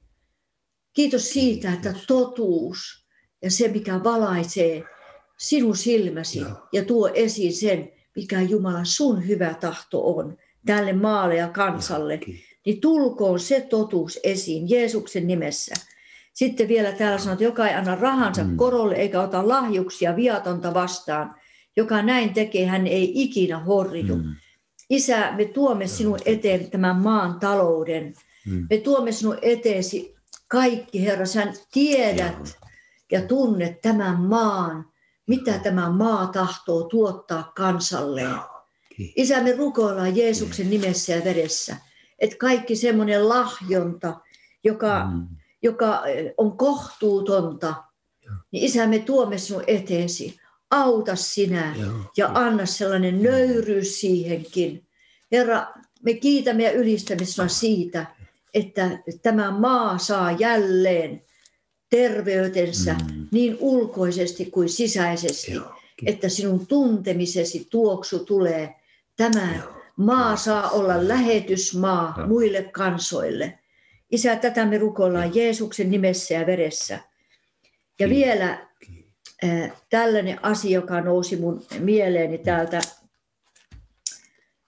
Kiitos 0.94 1.30
siitä, 1.30 1.74
että 1.74 1.94
totuus 2.08 3.06
ja 3.42 3.52
se, 3.52 3.68
mikä 3.68 4.04
valaisee 4.04 4.84
sinun 5.38 5.78
silmäsi 5.78 6.42
ja 6.74 6.86
tuo 6.86 7.10
esiin 7.14 7.54
sen, 7.54 7.92
mikä 8.16 8.42
Jumala 8.42 8.84
sun 8.84 9.28
hyvä 9.28 9.54
tahto 9.54 10.16
on 10.16 10.38
tälle 10.66 10.94
maalle 10.94 11.36
ja 11.36 11.48
kansalle, 11.48 12.20
niin 12.66 12.82
tulkoon 12.82 13.40
se 13.40 13.62
totuus 13.62 14.20
esiin 14.24 14.70
Jeesuksen 14.70 15.28
nimessä. 15.28 15.76
Sitten 16.36 16.68
vielä 16.68 16.92
täällä 16.92 17.18
sanotaan, 17.18 17.34
että 17.34 17.44
joka 17.44 17.68
ei 17.68 17.76
anna 17.76 17.96
rahansa 17.96 18.44
Mm. 18.44 18.58
korolle 18.58 18.96
eikä 18.96 19.22
ota 19.22 19.48
lahjuksia 19.48 20.16
viatonta 20.16 20.74
vastaan. 20.74 21.36
Joka 21.76 22.02
näin 22.02 22.34
tekee, 22.34 22.66
hän 22.66 22.88
ei 22.88 23.12
ikinä 23.24 23.60
horju. 23.60 24.16
Mm. 24.16 24.36
Isä, 24.90 25.32
me 25.32 25.46
tuomme 25.46 25.88
sinun 25.88 26.20
eteen 26.26 26.72
tämän 26.72 26.96
maan 26.96 27.40
talouden. 27.40 28.14
Mm. 28.46 28.68
Me 28.70 28.78
tuomme 28.78 29.12
sinun 29.12 29.38
eteesi 29.42 30.16
kaikki, 30.48 31.06
Herra, 31.06 31.26
sä 31.26 31.54
tiedät 31.72 32.58
ja 33.12 33.22
tunnet 33.22 33.82
tämän 33.82 34.22
maan, 34.22 34.86
mitä 35.28 35.60
tämä 35.60 35.90
maa 35.90 36.28
tahtoo 36.28 36.84
tuottaa 36.84 37.52
kansalleen. 37.56 38.36
Isä, 39.16 39.44
me 39.44 39.56
rukoillaan 39.56 40.16
Jeesuksen 40.16 40.70
nimessä 40.70 41.14
ja 41.14 41.24
veressä, 41.24 41.78
että 42.20 42.36
kaikki 42.40 42.76
semmoinen 42.76 43.30
lahjonta, 43.30 44.20
joka, 44.64 45.06
Mm. 45.06 45.28
Joka 45.66 46.06
eh, 46.08 46.34
on 46.38 46.58
kohtuutonta, 46.58 47.74
niin 48.52 48.64
Isä, 48.64 48.88
me 48.88 49.00
tuomme 49.00 49.38
sinun 49.38 49.64
eteesi. 49.68 50.38
Auta 50.72 51.16
sinä 51.16 51.76
Joo. 51.80 51.92
ja 52.18 52.32
anna 52.34 52.66
sellainen 52.66 53.24
nöyryys 53.24 54.00
siihenkin. 54.00 54.88
Herra, 55.32 55.68
me 56.04 56.14
kiitämme 56.14 56.64
ja 56.64 56.72
ylistämme 56.72 57.26
sinua 57.26 57.48
siitä, 57.48 58.06
että 58.54 59.00
tämä 59.22 59.52
maa 59.52 59.98
saa 59.98 60.32
jälleen 60.32 61.22
terveytensä 61.90 62.94
Mm. 62.94 63.28
niin 63.32 63.58
ulkoisesti 63.60 64.46
kuin 64.46 64.70
sisäisesti, 64.70 65.52
Joo. 65.52 65.76
että 66.06 66.30
sinun 66.30 66.68
tuntemisesi 66.68 67.68
tuoksu 67.70 68.20
tulee. 68.20 68.76
Tämä 69.18 69.56
Joo. 69.56 69.74
maa 69.98 70.36
saa 70.36 70.70
olla 70.70 71.08
lähetysmaa 71.08 72.14
Joo. 72.18 72.28
muille 72.28 72.64
kansoille. 72.64 73.60
Isä, 74.16 74.36
tätä 74.36 74.66
me 74.66 74.78
rukoillaan 74.78 75.36
Jeesuksen 75.36 75.92
nimessä 75.92 76.34
ja 76.34 76.46
veressä. 76.46 77.00
Ja 78.00 78.10
vielä 78.10 78.68
eh, 79.44 79.72
tällainen 79.90 80.46
asia, 80.46 80.72
joka 80.72 81.02
nousi 81.02 81.36
mun 81.36 81.66
mieleeni 81.80 82.38
täältä 82.38 82.82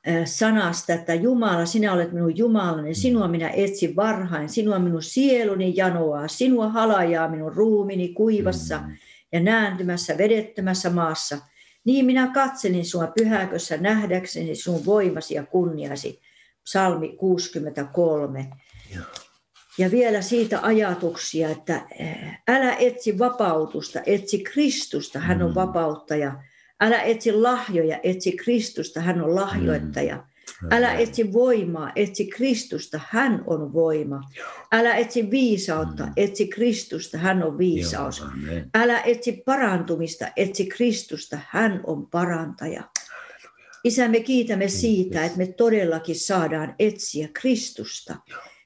eh, 0.06 0.26
sanasta, 0.26 0.94
että 0.94 1.14
Jumala, 1.14 1.66
sinä 1.66 1.94
olet 1.94 2.12
minun 2.12 2.38
Jumalani, 2.38 2.96
sinua 2.96 3.28
minä 3.28 3.50
etsin 3.50 3.96
varhain, 3.96 4.50
sinua 4.50 4.80
minun 4.80 5.04
sieluni 5.04 5.74
janoaa, 5.76 6.28
sinua 6.28 6.70
halajaa 6.70 7.30
minun 7.30 7.54
ruumini 7.54 8.10
kuivassa 8.10 8.78
mm. 8.78 8.98
ja 9.32 9.40
nääntymässä 9.40 10.18
vedettömässä 10.18 10.90
maassa. 10.90 11.38
Niin 11.86 12.06
minä 12.06 12.32
katselin 12.34 12.86
sinua 12.86 13.12
pyhäkössä 13.20 13.78
nähdäkseni 13.78 14.56
sinun 14.56 14.86
voimasi 14.86 15.34
ja 15.34 15.46
kunniasi. 15.46 16.20
Psalmi 16.64 17.16
63. 17.18 18.50
Joo. 18.96 19.27
Ja 19.78 19.92
vielä 19.92 20.22
siitä 20.22 20.60
ajatuksia, 20.62 21.50
että 21.50 21.82
eh, 22.00 22.42
älä 22.48 22.76
etsi 22.76 23.20
vapautusta, 23.20 24.00
etsi 24.06 24.40
Kristusta, 24.40 25.20
hän 25.20 25.42
on 25.42 25.50
mm. 25.50 25.56
vapauttaja. 25.56 26.44
Älä 26.80 27.02
etsi 27.02 27.32
lahjoja, 27.32 28.00
etsi 28.04 28.32
Kristusta, 28.32 29.02
hän 29.02 29.22
on 29.22 29.36
lahjoittaja. 29.36 30.16
Mm. 30.16 30.70
Älä 30.72 30.94
etsi 30.94 31.34
voimaa, 31.34 31.92
etsi 31.96 32.26
Kristusta, 32.26 33.00
hän 33.10 33.44
on 33.48 33.74
voima. 33.74 34.22
Älä 34.72 34.96
etsi 34.96 35.32
viisautta, 35.32 36.06
mm. 36.06 36.14
etsi 36.18 36.48
Kristusta, 36.48 37.18
hän 37.18 37.44
on 37.44 37.58
viisaus. 37.58 38.24
Älä 38.76 39.02
etsi 39.02 39.44
parantumista, 39.46 40.28
etsi 40.36 40.66
Kristusta, 40.66 41.40
hän 41.50 41.82
on 41.84 42.08
parantaja. 42.08 42.84
Isä, 43.84 44.08
me 44.08 44.20
kiitämme 44.20 44.68
siitä, 44.68 45.26
että 45.26 45.38
me 45.38 45.48
todellakin 45.48 46.20
saadaan 46.20 46.76
etsiä 46.80 47.28
Kristusta. 47.34 48.16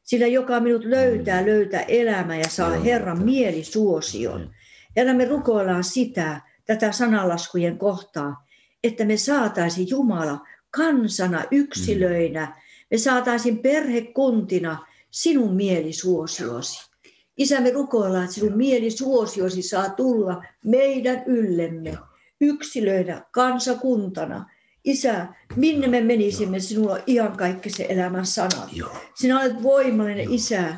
Sillä 0.03 0.27
joka 0.27 0.59
minut 0.59 0.85
löytää, 0.85 1.45
löytää 1.45 1.81
elämää 1.81 2.37
ja 2.37 2.49
saa 2.49 2.69
Herran 2.69 3.23
mielisuosion. 3.23 4.53
Ja 4.95 5.13
me 5.13 5.25
rukoillaan 5.25 5.83
sitä, 5.83 6.41
tätä 6.65 6.91
sanalaskujen 6.91 7.77
kohtaa, 7.77 8.45
että 8.83 9.05
me 9.05 9.17
saataisiin 9.17 9.89
Jumala 9.89 10.39
kansana, 10.71 11.43
yksilöinä, 11.51 12.61
me 12.91 12.97
saataisiin 12.97 13.59
perhekuntina 13.59 14.87
sinun 15.11 15.55
mielisuosiosi. 15.55 16.91
Isä, 17.37 17.61
me 17.61 17.71
rukoillaan, 17.71 18.23
että 18.23 18.35
sinun 18.35 18.57
mielisuosiosi 18.57 19.61
saa 19.61 19.89
tulla 19.89 20.43
meidän 20.65 21.23
yllemme, 21.25 21.97
yksilöinä, 22.41 23.25
kansakuntana, 23.31 24.45
Isä, 24.83 25.27
minne 25.55 25.87
me 25.87 26.01
menisimme, 26.01 26.59
sinulla 26.59 26.93
on 26.93 27.03
ihan 27.07 27.37
kaikki 27.37 27.69
se 27.69 27.85
elämän 27.89 28.25
sanat. 28.25 28.69
Joo. 28.73 28.89
Sinä 29.15 29.39
olet 29.39 29.63
voimallinen 29.63 30.23
Joo. 30.23 30.33
Isä 30.33 30.75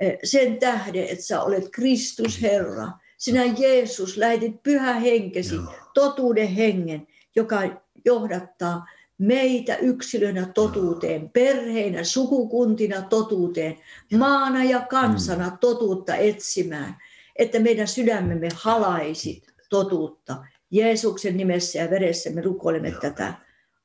eh, 0.00 0.18
sen 0.24 0.58
tähden, 0.58 1.04
että 1.04 1.24
sä 1.24 1.42
olet 1.42 1.64
Kristus 1.72 2.42
Herra. 2.42 2.88
Sinä 3.18 3.44
Jeesus 3.44 4.16
lähetit 4.16 4.62
pyhä 4.62 4.94
henkesi, 4.94 5.54
Joo. 5.54 5.74
totuuden 5.94 6.48
hengen, 6.48 7.06
joka 7.36 7.60
johdattaa 8.04 8.86
meitä 9.18 9.76
yksilönä 9.76 10.46
totuuteen, 10.46 11.30
perheinä, 11.30 12.04
sukukuntina 12.04 13.02
totuuteen, 13.02 13.76
maana 14.18 14.64
ja 14.64 14.80
kansana 14.80 15.50
mm. 15.50 15.58
totuutta 15.58 16.16
etsimään, 16.16 16.96
että 17.36 17.58
meidän 17.58 17.88
sydämemme 17.88 18.48
halaisi 18.54 19.42
totuutta 19.68 20.36
Jeesuksen 20.70 21.36
nimessä 21.36 21.78
ja 21.78 21.90
veressä 21.90 22.30
me 22.30 22.40
rukoilemme 22.40 22.88
Joo. 22.88 23.00
tätä. 23.00 23.34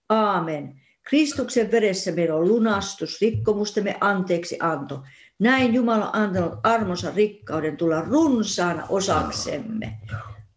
Aamen. 0.09 0.81
Kristuksen 1.03 1.71
veressä 1.71 2.11
meillä 2.11 2.35
on 2.35 2.47
lunastus, 2.47 3.21
rikkomustemme 3.21 3.97
anteeksi 4.01 4.57
anto. 4.59 5.03
Näin 5.39 5.73
Jumala 5.73 6.09
on 6.09 6.15
antanut 6.15 6.59
armonsa 6.63 7.11
rikkauden 7.15 7.77
tulla 7.77 8.01
runsaana 8.01 8.85
osaksemme. 8.89 9.97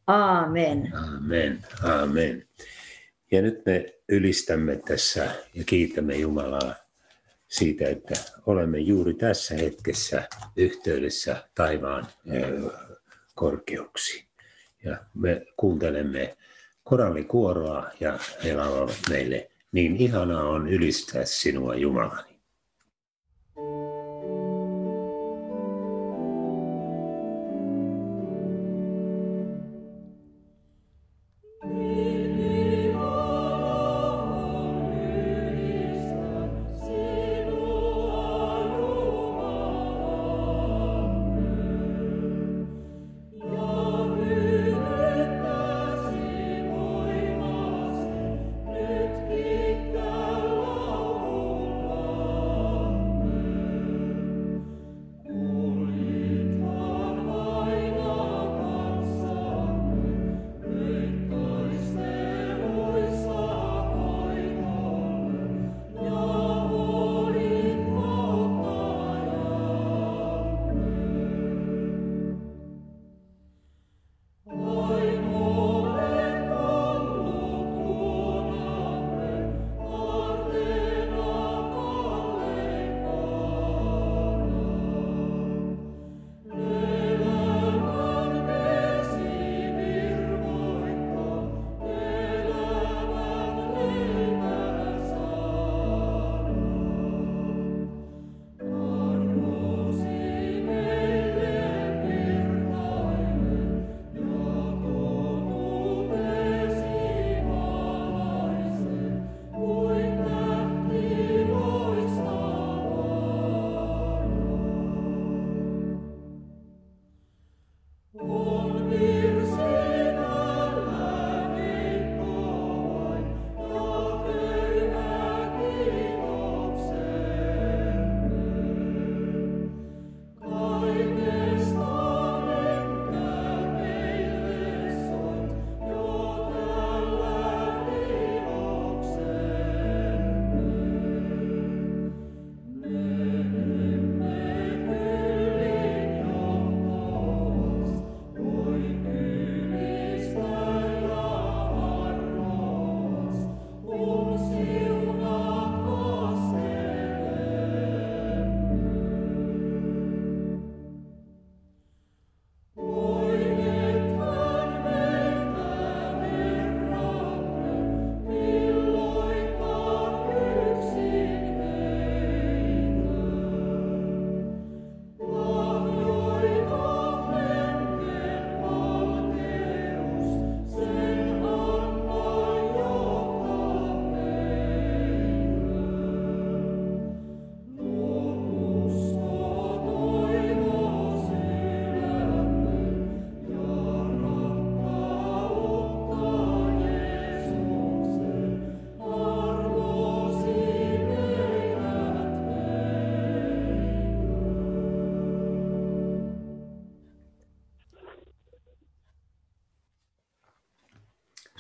Aamen. 0.07 0.93
Aamen. 0.95 1.65
Aamen. 1.83 2.49
Ja 3.33 3.43
nyt 3.43 3.67
me 3.67 3.95
ylistämme 4.09 4.77
tässä 4.77 5.31
ja 5.55 5.65
kiitämme 5.65 6.17
Jumalaa 6.17 6.75
siitä, 7.49 7.89
että 7.89 8.15
olemme 8.47 8.79
juuri 8.79 9.15
tässä 9.15 9.55
hetkessä 9.55 10.29
yhteydessä 10.57 11.49
taivaan 11.55 12.07
korkeuksiin 13.35 14.28
ja 14.85 14.97
me 15.15 15.47
kuuntelemme 15.57 16.37
korallikuoroa 16.85 17.91
ja 18.01 18.19
he 18.45 18.55
laulavat 18.55 18.99
meille, 19.11 19.51
niin 19.73 19.97
ihanaa 19.97 20.49
on 20.49 20.69
ylistää 20.69 21.25
sinua 21.25 21.75
Jumalani. 21.75 22.28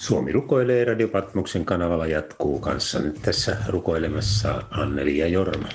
Suomi 0.09 0.33
rukoilee 0.33 0.85
Radio 0.85 1.09
Patmoksen 1.09 1.65
kanavalla 1.65 2.07
jatkuu 2.07 2.61
kanssa 2.61 2.99
nyt 2.99 3.23
tässä 3.23 3.57
rukoilemassa 3.69 4.63
Anneli 4.71 5.19
ja 5.19 5.27
Jorma. 5.27 5.69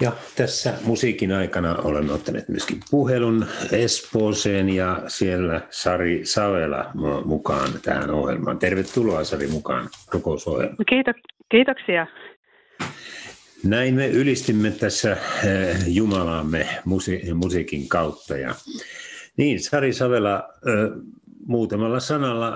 Ja 0.00 0.12
tässä 0.36 0.74
musiikin 0.84 1.32
aikana 1.32 1.76
olemme 1.76 2.12
ottaneet 2.12 2.48
myöskin 2.48 2.80
puhelun 2.90 3.46
Espooseen 3.72 4.68
ja 4.68 5.02
siellä 5.06 5.60
Sari 5.70 6.20
Savela 6.24 6.90
mukaan 7.24 7.70
tähän 7.82 8.10
ohjelmaan. 8.10 8.58
Tervetuloa 8.58 9.24
Sari 9.24 9.46
mukaan 9.46 9.88
rukousohjelmaan. 10.12 10.84
Kiitos, 10.88 11.16
kiitoksia. 11.50 12.06
Näin 13.64 13.94
me 13.94 14.08
ylistimme 14.08 14.70
tässä 14.70 15.12
eh, 15.12 15.76
Jumalaamme 15.86 16.66
musiikin 17.34 17.88
kautta. 17.88 18.36
Ja, 18.36 18.54
niin, 19.36 19.60
Sari 19.60 19.92
Savela, 19.92 20.48
muutamalla 21.50 22.00
sanalla 22.00 22.52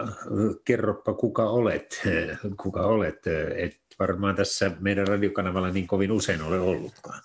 kerroppa 0.65 1.15
kuka 1.15 1.43
olet, 1.51 2.03
kuka 2.63 2.81
olet, 2.81 3.27
et 3.57 3.77
varmaan 3.99 4.37
tässä 4.37 4.71
meidän 4.81 5.09
radiokanavalla 5.09 5.71
niin 5.71 5.87
kovin 5.87 6.13
usein 6.13 6.43
ole 6.43 6.61
ollutkaan. 6.61 7.21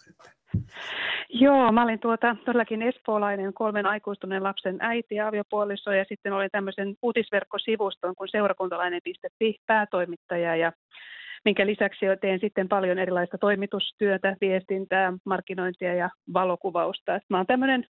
Joo, 1.29 1.71
mä 1.71 1.84
olin 1.84 1.99
tuota, 1.99 2.36
todellakin 2.45 2.82
espoolainen 2.82 3.53
kolmen 3.53 3.86
aikuistuneen 3.86 4.43
lapsen 4.43 4.77
äiti 4.79 5.15
ja 5.15 5.27
aviopuoliso 5.27 5.91
ja 5.91 6.05
sitten 6.10 6.34
olin 6.34 6.49
tämmöisen 6.51 6.95
uutisverkkosivuston 7.01 8.15
kuin 8.15 8.29
seurakuntalainen.fi 8.32 9.55
päätoimittaja 9.67 10.55
ja 10.55 10.71
minkä 11.45 11.65
lisäksi 11.65 12.05
teen 12.21 12.39
sitten 12.39 12.67
paljon 12.67 12.99
erilaista 12.99 13.38
toimitustyötä, 13.38 14.36
viestintää, 14.41 15.13
markkinointia 15.25 15.93
ja 15.93 16.10
valokuvausta. 16.34 17.15
Et 17.15 17.23
mä 17.29 17.38
oon 17.38 17.47
tämmöinen 17.47 17.86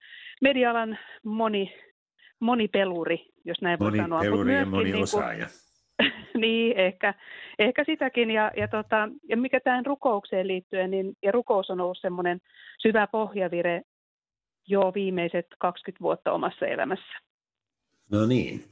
medialan 0.41 0.97
moni, 1.23 1.73
monipeluri, 2.45 3.25
jos 3.45 3.61
näin 3.61 3.79
voi 3.79 3.97
sanoa. 3.97 4.17
Monipeluri 4.19 4.55
ja 4.55 4.65
moni 4.65 4.83
niin 4.83 5.03
osaaja. 5.03 5.47
niin, 6.43 6.77
ehkä, 6.77 7.13
ehkä 7.59 7.83
sitäkin. 7.83 8.31
Ja, 8.31 8.51
ja, 8.57 8.67
tota, 8.67 9.09
ja 9.29 9.37
mikä 9.37 9.59
tähän 9.59 9.85
rukoukseen 9.85 10.47
liittyen, 10.47 10.91
niin 10.91 11.13
ja 11.23 11.31
rukous 11.31 11.69
on 11.69 11.81
ollut 11.81 11.97
semmoinen 12.01 12.39
syvä 12.81 13.07
pohjavire 13.07 13.81
jo 14.67 14.91
viimeiset 14.95 15.47
20 15.59 16.01
vuotta 16.01 16.31
omassa 16.31 16.65
elämässä. 16.65 17.19
No 18.11 18.25
niin. 18.25 18.63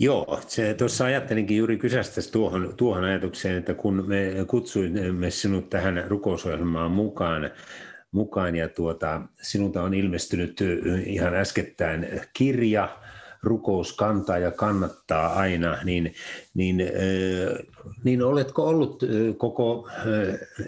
Joo, 0.00 0.38
se, 0.46 0.74
tuossa 0.74 1.04
ajattelinkin 1.04 1.56
juuri 1.56 1.76
kysästä 1.76 2.32
tuohon, 2.32 2.74
tuohon 2.76 3.04
ajatukseen, 3.04 3.56
että 3.56 3.74
kun 3.74 4.04
me 4.08 4.32
kutsuimme 4.46 5.30
sinut 5.30 5.70
tähän 5.70 6.04
rukousohjelmaan 6.08 6.90
mukaan, 6.90 7.50
mukaan 8.12 8.56
ja 8.56 8.68
tuota, 8.68 9.20
sinulta 9.42 9.82
on 9.82 9.94
ilmestynyt 9.94 10.60
ihan 11.06 11.34
äskettäin 11.34 12.20
kirja, 12.32 12.98
rukous 13.42 13.92
kantaa 13.92 14.38
ja 14.38 14.50
kannattaa 14.50 15.32
aina, 15.32 15.78
niin, 15.84 16.14
niin, 16.54 16.82
niin 18.04 18.22
oletko 18.22 18.68
ollut 18.68 19.02
koko 19.36 19.88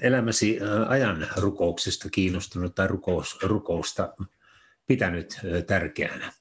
elämäsi 0.00 0.58
ajan 0.88 1.26
rukouksesta 1.36 2.08
kiinnostunut 2.10 2.74
tai 2.74 2.86
rukous, 2.86 3.38
rukousta 3.42 4.14
pitänyt 4.86 5.40
tärkeänä? 5.66 6.32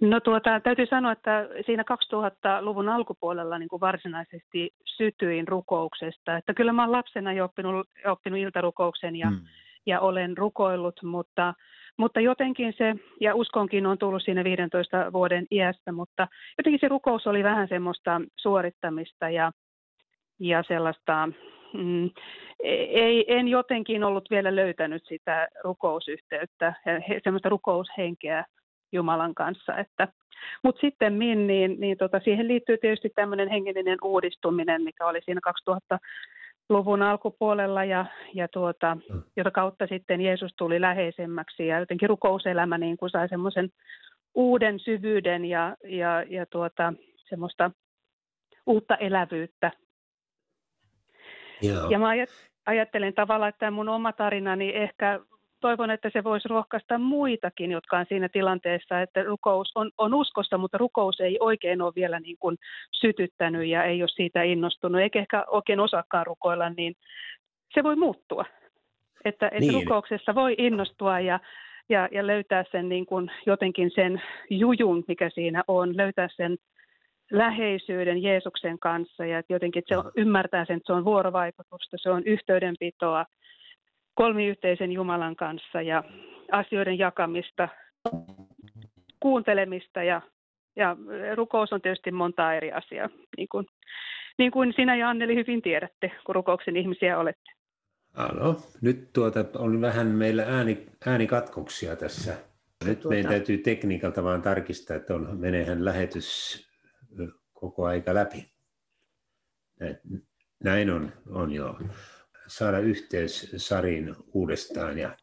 No 0.00 0.20
tuota, 0.20 0.60
täytyy 0.60 0.86
sanoa, 0.86 1.12
että 1.12 1.48
siinä 1.66 1.84
2000-luvun 2.14 2.88
alkupuolella 2.88 3.58
niin 3.58 3.68
kuin 3.68 3.80
varsinaisesti 3.80 4.70
sytyin 4.84 5.48
rukouksesta. 5.48 6.36
Että 6.36 6.54
kyllä 6.54 6.72
mä 6.72 6.82
olen 6.82 6.92
lapsena 6.92 7.32
jo 7.32 7.44
oppinut, 7.44 7.88
oppinut 8.06 8.38
iltarukouksen 8.38 9.16
ja, 9.16 9.30
mm. 9.30 9.40
ja 9.86 10.00
olen 10.00 10.38
rukoillut, 10.38 11.02
mutta, 11.02 11.54
mutta 11.96 12.20
jotenkin 12.20 12.74
se, 12.78 12.94
ja 13.20 13.34
uskonkin 13.34 13.86
on 13.86 13.98
tullut 13.98 14.22
siinä 14.22 14.44
15 14.44 15.12
vuoden 15.12 15.46
iästä, 15.50 15.92
mutta 15.92 16.28
jotenkin 16.58 16.80
se 16.80 16.88
rukous 16.88 17.26
oli 17.26 17.44
vähän 17.44 17.68
semmoista 17.68 18.20
suorittamista 18.36 19.30
ja, 19.30 19.52
ja 20.38 20.64
sellaista, 20.68 21.28
mm, 21.72 22.10
ei, 22.62 23.24
en 23.28 23.48
jotenkin 23.48 24.04
ollut 24.04 24.30
vielä 24.30 24.56
löytänyt 24.56 25.02
sitä 25.06 25.48
rukousyhteyttä 25.64 26.74
ja 26.86 27.20
semmoista 27.24 27.48
rukoushenkeä 27.48 28.44
Jumalan 28.94 29.34
kanssa. 29.34 29.76
Että, 29.76 30.08
mutta 30.62 30.80
sitten 30.80 31.18
niin, 31.18 31.46
niin, 31.46 31.80
niin 31.80 31.98
tota, 31.98 32.20
siihen 32.24 32.48
liittyy 32.48 32.78
tietysti 32.78 33.10
tämmöinen 33.14 33.48
hengellinen 33.48 33.98
uudistuminen, 34.04 34.82
mikä 34.82 35.06
oli 35.06 35.20
siinä 35.24 35.40
2000-luvun 35.70 37.02
alkupuolella 37.02 37.84
ja, 37.84 38.06
ja 38.34 38.48
tuota, 38.48 38.94
mm. 38.94 39.22
jota 39.36 39.50
kautta 39.50 39.86
sitten 39.86 40.20
Jeesus 40.20 40.54
tuli 40.56 40.80
läheisemmäksi 40.80 41.66
ja 41.66 41.78
jotenkin 41.78 42.08
rukouselämä 42.08 42.78
niin 42.78 42.96
kuin 42.96 43.10
sai 43.10 43.28
semmoisen 43.28 43.70
uuden 44.34 44.80
syvyyden 44.80 45.44
ja, 45.44 45.76
ja, 45.84 46.22
ja 46.22 46.46
tuota, 46.46 46.92
semmoista 47.28 47.70
uutta 48.66 48.96
elävyyttä. 48.96 49.70
Joo. 51.62 51.90
Ja 51.90 51.98
mä 51.98 52.08
ajattelen 52.66 53.14
tavallaan, 53.14 53.48
että 53.48 53.70
mun 53.70 53.88
oma 53.88 54.12
tarinani 54.12 54.76
ehkä 54.76 55.20
toivon, 55.64 55.90
että 55.90 56.10
se 56.12 56.24
voisi 56.24 56.48
rohkaista 56.48 56.98
muitakin, 56.98 57.70
jotka 57.70 57.98
on 57.98 58.06
siinä 58.08 58.28
tilanteessa, 58.28 59.00
että 59.00 59.22
rukous 59.22 59.72
on, 59.74 59.90
on 59.98 60.14
uskossa, 60.14 60.58
mutta 60.58 60.78
rukous 60.78 61.20
ei 61.20 61.36
oikein 61.40 61.82
ole 61.82 61.92
vielä 61.96 62.20
niin 62.20 62.36
kuin 62.40 62.56
sytyttänyt 62.92 63.66
ja 63.66 63.84
ei 63.84 64.02
ole 64.02 64.08
siitä 64.08 64.42
innostunut, 64.42 65.00
eikä 65.00 65.20
ehkä 65.20 65.44
oikein 65.48 65.80
osaakaan 65.80 66.26
rukoilla, 66.26 66.70
niin 66.70 66.94
se 67.74 67.82
voi 67.82 67.96
muuttua. 67.96 68.44
Että, 69.24 69.46
että 69.46 69.60
niin. 69.60 69.74
rukouksessa 69.74 70.34
voi 70.34 70.54
innostua 70.58 71.20
ja, 71.20 71.40
ja, 71.88 72.08
ja 72.12 72.26
löytää 72.26 72.64
sen 72.72 72.88
niin 72.88 73.06
kuin 73.06 73.30
jotenkin 73.46 73.90
sen 73.94 74.22
jujun, 74.50 75.04
mikä 75.08 75.30
siinä 75.30 75.64
on, 75.68 75.96
löytää 75.96 76.28
sen 76.36 76.56
läheisyyden 77.32 78.22
Jeesuksen 78.22 78.78
kanssa 78.78 79.26
ja 79.26 79.38
että 79.38 79.52
jotenkin 79.52 79.80
että 79.80 79.94
se 79.94 79.98
on, 79.98 80.12
ymmärtää 80.16 80.64
sen, 80.64 80.76
että 80.76 80.86
se 80.86 80.92
on 80.92 81.04
vuorovaikutusta, 81.04 81.96
se 82.00 82.10
on 82.10 82.22
yhteydenpitoa, 82.26 83.24
kolmiyhteisen 84.14 84.92
Jumalan 84.92 85.36
kanssa 85.36 85.82
ja 85.82 86.04
asioiden 86.52 86.98
jakamista, 86.98 87.68
kuuntelemista 89.20 90.02
ja, 90.02 90.22
ja 90.76 90.96
rukous 91.34 91.72
on 91.72 91.82
tietysti 91.82 92.10
monta 92.10 92.54
eri 92.54 92.72
asiaa, 92.72 93.08
niin 93.36 93.48
kuin, 93.48 93.66
niin 94.38 94.50
kuin 94.50 94.72
sinä 94.76 94.96
ja 94.96 95.08
Anneli 95.08 95.34
hyvin 95.34 95.62
tiedätte, 95.62 96.12
kun 96.26 96.34
rukouksen 96.34 96.76
ihmisiä 96.76 97.18
olette. 97.18 97.52
No, 98.40 98.56
nyt 98.82 99.12
tuota, 99.12 99.44
on 99.58 99.80
vähän 99.80 100.06
meillä 100.06 100.44
ääni, 100.48 100.86
äänikatkoksia 101.06 101.96
tässä. 101.96 102.36
Nyt 102.84 103.00
tuota... 103.00 103.14
meidän 103.14 103.30
täytyy 103.30 103.58
tekniikalta 103.58 104.24
vaan 104.24 104.42
tarkistaa, 104.42 104.96
että 104.96 105.14
on, 105.14 105.40
menehän 105.40 105.84
lähetys 105.84 106.58
koko 107.52 107.84
aika 107.84 108.14
läpi. 108.14 108.54
Näin 110.64 110.90
on, 110.90 111.12
on 111.30 111.52
joo 111.52 111.78
saada 112.46 112.78
yhteys 112.78 113.52
Sariin 113.56 114.14
uudestaan 114.32 114.98
ja 114.98 115.16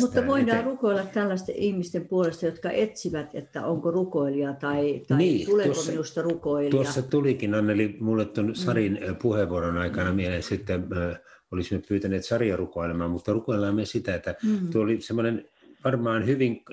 mutta 0.00 0.26
voidaan 0.26 0.58
eteen. 0.58 0.64
rukoilla 0.64 1.04
tällaisten 1.04 1.56
ihmisten 1.56 2.08
puolesta, 2.08 2.46
jotka 2.46 2.70
etsivät, 2.70 3.34
että 3.34 3.66
onko 3.66 3.90
rukoilija 3.90 4.52
tai, 4.52 5.02
tai 5.08 5.18
niin, 5.18 5.46
tuleeko 5.46 5.74
tuossa, 5.74 5.92
minusta 5.92 6.22
rukoilija. 6.22 6.70
Tuossa 6.70 7.02
tulikin 7.02 7.54
Anneli 7.54 7.96
mulle 8.00 8.24
tuon 8.24 8.54
Sarin 8.54 9.00
mm. 9.08 9.16
puheenvuoron 9.16 9.78
aikana 9.78 10.12
mieleen, 10.12 10.42
että 10.52 10.74
äh, 10.74 11.20
olisimme 11.52 11.82
pyytäneet 11.88 12.24
Saria 12.24 12.56
rukoilemaan, 12.56 13.10
mutta 13.10 13.32
rukoillaan 13.32 13.74
me 13.74 13.84
sitä, 13.84 14.14
että 14.14 14.34
mm. 14.42 14.70
tuo 14.70 14.82
oli 14.82 15.00
semmoinen 15.00 15.48
varmaan 15.84 16.26
hyvin, 16.26 16.64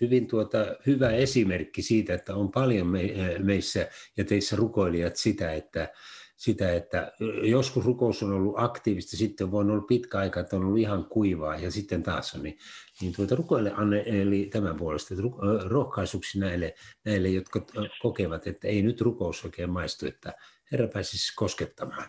hyvin 0.00 0.26
tuota, 0.26 0.76
hyvä 0.86 1.10
esimerkki 1.10 1.82
siitä, 1.82 2.14
että 2.14 2.34
on 2.34 2.50
paljon 2.50 2.86
me, 2.86 3.00
meissä 3.38 3.88
ja 4.16 4.24
teissä 4.24 4.56
rukoilijat 4.56 5.16
sitä, 5.16 5.52
että 5.52 5.88
sitä, 6.36 6.74
että 6.74 7.12
joskus 7.42 7.84
rukous 7.84 8.22
on 8.22 8.32
ollut 8.32 8.54
aktiivista, 8.56 9.16
sitten 9.16 9.48
on 9.52 9.70
ollut 9.70 9.86
pitkä 9.86 10.18
aika, 10.18 10.40
että 10.40 10.56
on 10.56 10.64
ollut 10.64 10.78
ihan 10.78 11.04
kuivaa 11.04 11.56
ja 11.56 11.70
sitten 11.70 12.02
taas 12.02 12.34
on, 12.34 12.42
niin, 12.42 12.58
niin 13.00 13.12
tuota 13.12 13.34
rukoille 13.34 13.72
Anne, 13.74 14.02
eli 14.06 14.48
tämän 14.52 14.76
puolesta, 14.76 15.14
että 15.14 15.26
rohkaisuksi 15.68 16.38
näille, 16.38 16.74
näille, 17.04 17.28
jotka 17.28 17.66
kokevat, 18.02 18.46
että 18.46 18.68
ei 18.68 18.82
nyt 18.82 19.00
rukous 19.00 19.44
oikein 19.44 19.70
maistu, 19.70 20.06
että 20.06 20.34
Herra 20.72 20.88
pääsisi 20.88 21.32
koskettamaan. 21.36 22.08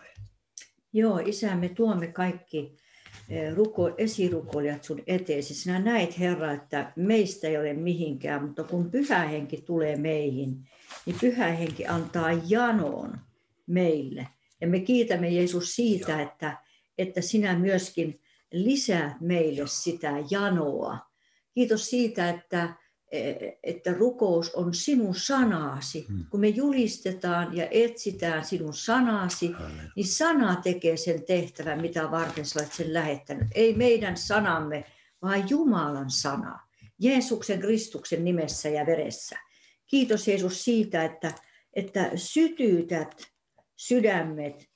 Joo, 0.92 1.18
Isä, 1.18 1.56
me 1.56 1.68
tuomme 1.68 2.06
kaikki 2.06 2.76
ruko, 3.54 3.94
esirukoilijat 3.98 4.84
sun 4.84 5.02
eteesi. 5.06 5.54
Sinä 5.54 5.78
näet, 5.78 6.18
Herra, 6.18 6.52
että 6.52 6.92
meistä 6.96 7.48
ei 7.48 7.56
ole 7.56 7.72
mihinkään, 7.72 8.44
mutta 8.44 8.64
kun 8.64 8.90
pyhä 8.90 9.18
henki 9.18 9.56
tulee 9.56 9.96
meihin, 9.96 10.68
niin 11.06 11.16
pyhä 11.20 11.46
henki 11.46 11.86
antaa 11.86 12.32
janoon 12.48 13.27
meille. 13.68 14.28
Ja 14.60 14.66
me 14.66 14.80
kiitämme 14.80 15.28
Jeesus 15.28 15.76
siitä, 15.76 16.22
että, 16.22 16.56
että 16.98 17.20
sinä 17.20 17.58
myöskin 17.58 18.20
lisää 18.52 19.16
meille 19.20 19.66
sitä 19.66 20.12
janoa. 20.30 20.98
Kiitos 21.54 21.90
siitä, 21.90 22.28
että, 22.28 22.74
että 23.62 23.92
rukous 23.92 24.54
on 24.54 24.74
sinun 24.74 25.14
sanasi. 25.14 26.06
Hmm. 26.08 26.26
Kun 26.30 26.40
me 26.40 26.48
julistetaan 26.48 27.56
ja 27.56 27.68
etsitään 27.70 28.44
sinun 28.44 28.74
sanasi, 28.74 29.50
niin 29.96 30.06
sana 30.06 30.56
tekee 30.56 30.96
sen 30.96 31.24
tehtävän, 31.24 31.80
mitä 31.80 32.10
varten 32.10 32.46
sä 32.46 32.60
olet 32.60 32.72
sen 32.72 32.94
lähettänyt. 32.94 33.48
Ei 33.54 33.74
meidän 33.74 34.16
sanamme, 34.16 34.84
vaan 35.22 35.50
Jumalan 35.50 36.10
sana. 36.10 36.60
Jeesuksen 36.98 37.60
Kristuksen 37.60 38.24
nimessä 38.24 38.68
ja 38.68 38.86
veressä. 38.86 39.36
Kiitos 39.86 40.28
Jeesus 40.28 40.64
siitä, 40.64 41.04
että, 41.04 41.34
että 41.74 42.10
sytyytät 42.14 43.37
sydämet 43.78 44.68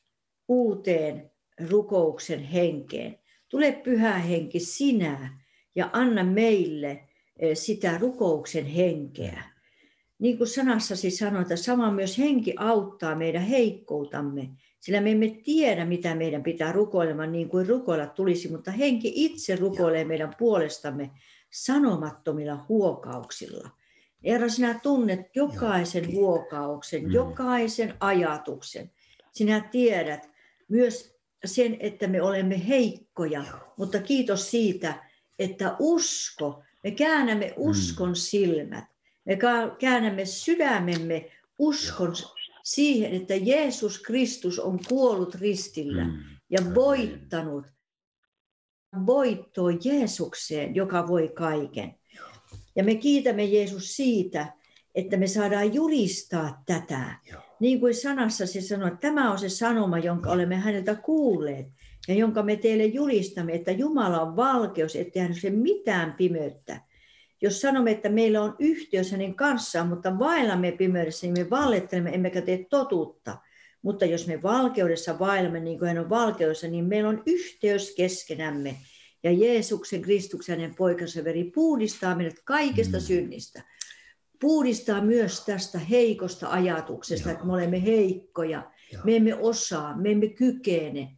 uuteen 0.49 1.31
rukouksen 1.69 2.41
henkeen. 2.41 3.19
Tule 3.49 3.73
pyhä 3.73 4.19
henki 4.19 4.61
sinä 4.61 5.39
ja 5.75 5.91
anna 5.93 6.25
meille 6.25 7.09
eh, 7.39 7.57
sitä 7.57 7.99
rukouksen 7.99 8.67
henkeä. 8.67 9.43
Niin 10.19 10.39
kuin 10.39 10.49
sanassasi 10.49 11.11
sanotaan, 11.11 11.59
sama 11.59 11.91
myös 11.91 12.19
henki 12.19 12.55
auttaa 12.59 13.15
meidän 13.15 13.43
heikkoutamme, 13.43 14.51
sillä 14.81 15.01
me 15.01 15.11
emme 15.11 15.41
tiedä, 15.45 15.85
mitä 15.85 16.15
meidän 16.15 16.43
pitää 16.43 16.73
rukoilemaan 16.73 17.33
niin 17.33 17.49
kuin 17.49 17.69
rukoilla 17.69 18.07
tulisi, 18.07 18.49
mutta 18.49 18.71
henki 18.71 19.13
itse 19.15 19.57
rukoilee 19.57 20.05
meidän 20.05 20.35
puolestamme 20.39 21.11
sanomattomilla 21.51 22.65
huokauksilla. 22.69 23.71
Herra, 24.25 24.49
sinä 24.49 24.81
tunnet 24.83 25.21
jokaisen 25.35 26.13
huokauksen, 26.13 27.05
mm. 27.05 27.11
jokaisen 27.11 27.95
ajatuksen. 28.01 28.91
Sinä 29.33 29.69
tiedät 29.73 30.31
myös 30.69 31.17
sen, 31.45 31.77
että 31.81 32.07
me 32.07 32.23
olemme 32.23 32.69
heikkoja, 32.69 33.45
mutta 33.77 34.01
kiitos 34.01 34.51
siitä, 34.51 35.05
että 35.39 35.77
usko, 35.79 36.63
me 36.85 36.91
käännämme 36.91 37.47
mm. 37.47 37.55
uskon 37.57 38.17
silmät, 38.17 38.85
me 39.25 39.39
käännämme 39.79 40.25
sydämemme 40.25 41.31
uskon 41.59 42.13
siihen, 42.63 43.13
että 43.13 43.35
Jeesus 43.35 43.99
Kristus 44.03 44.59
on 44.59 44.81
kuollut 44.89 45.35
ristillä 45.35 46.05
mm. 46.05 46.19
ja 46.51 46.75
voittanut 46.75 47.67
voittoa 49.07 49.71
Jeesukseen, 49.85 50.75
joka 50.75 51.09
voi 51.09 51.29
kaiken. 51.29 51.95
Ja 52.77 52.85
me 52.85 52.95
kiitämme 52.95 53.45
Jeesus 53.45 53.97
siitä, 53.97 54.53
että 54.95 55.17
me 55.17 55.27
saadaan 55.27 55.75
julistaa 55.75 56.63
tätä. 56.67 57.17
Niin 57.61 57.81
kuin 57.81 57.95
sanassa 57.95 58.47
se 58.47 58.61
sanoo, 58.61 58.89
että 58.89 59.01
tämä 59.01 59.33
on 59.33 59.39
se 59.39 59.49
sanoma, 59.49 59.99
jonka 59.99 60.31
olemme 60.31 60.57
häneltä 60.57 60.95
kuulleet 60.95 61.67
ja 62.09 62.15
jonka 62.15 62.43
me 62.43 62.57
teille 62.57 62.85
julistamme, 62.85 63.55
että 63.55 63.71
Jumala 63.71 64.21
on 64.21 64.37
valkeus, 64.37 64.97
ettei 64.97 65.23
hän 65.23 65.35
se 65.35 65.51
mitään 65.51 66.13
pimeyttä. 66.13 66.81
Jos 67.43 67.61
sanomme, 67.61 67.91
että 67.91 68.09
meillä 68.09 68.43
on 68.43 68.57
yhteys 68.59 69.13
hänen 69.13 69.35
kanssaan, 69.35 69.89
mutta 69.89 70.19
vaellamme 70.19 70.73
pimeydessä, 70.73 71.27
niin 71.27 71.39
me 71.39 71.51
vallettelemme, 71.51 72.15
emmekä 72.15 72.43
tee 72.43 72.67
totuutta. 72.71 73.39
Mutta 73.83 74.05
jos 74.05 74.27
me 74.27 74.43
valkeudessa 74.43 75.19
vaellamme, 75.19 75.61
niin 75.61 75.79
kuin 75.79 75.89
hän 75.89 75.99
on 75.99 76.11
valkeudessa, 76.11 76.69
niin 76.69 76.85
meillä 76.85 77.09
on 77.09 77.23
yhteys 77.27 77.95
keskenämme. 77.97 78.77
Ja 79.23 79.33
Jeesuksen, 79.33 80.03
Kristuksen, 80.03 80.61
hänen 80.61 80.75
poikansa 80.75 81.25
veri 81.25 81.45
puhdistaa 81.45 82.17
meidät 82.17 82.41
kaikesta 82.45 82.97
mm. 82.97 83.03
synnistä. 83.03 83.63
Puhdistaa 84.41 85.01
myös 85.01 85.41
tästä 85.41 85.79
heikosta 85.79 86.51
ajatuksesta, 86.51 87.29
Joo. 87.29 87.33
että 87.33 87.47
me 87.47 87.53
olemme 87.53 87.83
heikkoja. 87.83 88.71
Joo. 88.93 89.03
Me 89.05 89.17
emme 89.17 89.35
osaa, 89.35 89.97
me 89.97 90.11
emme 90.11 90.29
kykene, 90.29 91.17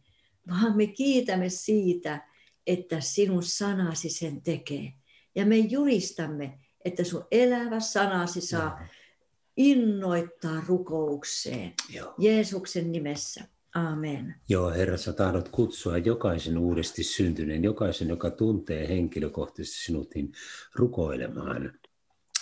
vaan 0.49 0.77
me 0.77 0.87
kiitämme 0.87 1.49
siitä, 1.49 2.27
että 2.67 3.01
sinun 3.01 3.43
sanasi 3.43 4.09
sen 4.09 4.41
tekee. 4.41 4.93
Ja 5.35 5.45
me 5.45 5.57
julistamme, 5.57 6.59
että 6.85 7.03
sun 7.03 7.27
elävä 7.31 7.79
sanasi 7.79 8.41
saa 8.41 8.77
Joo. 8.79 8.87
innoittaa 9.57 10.63
rukoukseen. 10.67 11.73
Joo. 11.93 12.13
Jeesuksen 12.17 12.91
nimessä. 12.91 13.54
Amen. 13.75 14.35
Joo, 14.49 14.69
Herra, 14.69 14.97
sä 14.97 15.13
tahdot 15.13 15.49
kutsua 15.49 15.97
jokaisen 15.97 16.57
uudesti 16.57 17.03
syntyneen, 17.03 17.63
jokaisen, 17.63 18.09
joka 18.09 18.31
tuntee 18.31 18.87
henkilökohtaisesti 18.87 19.83
sinut, 19.83 20.15
niin 20.15 20.31
rukoilemaan 20.75 21.71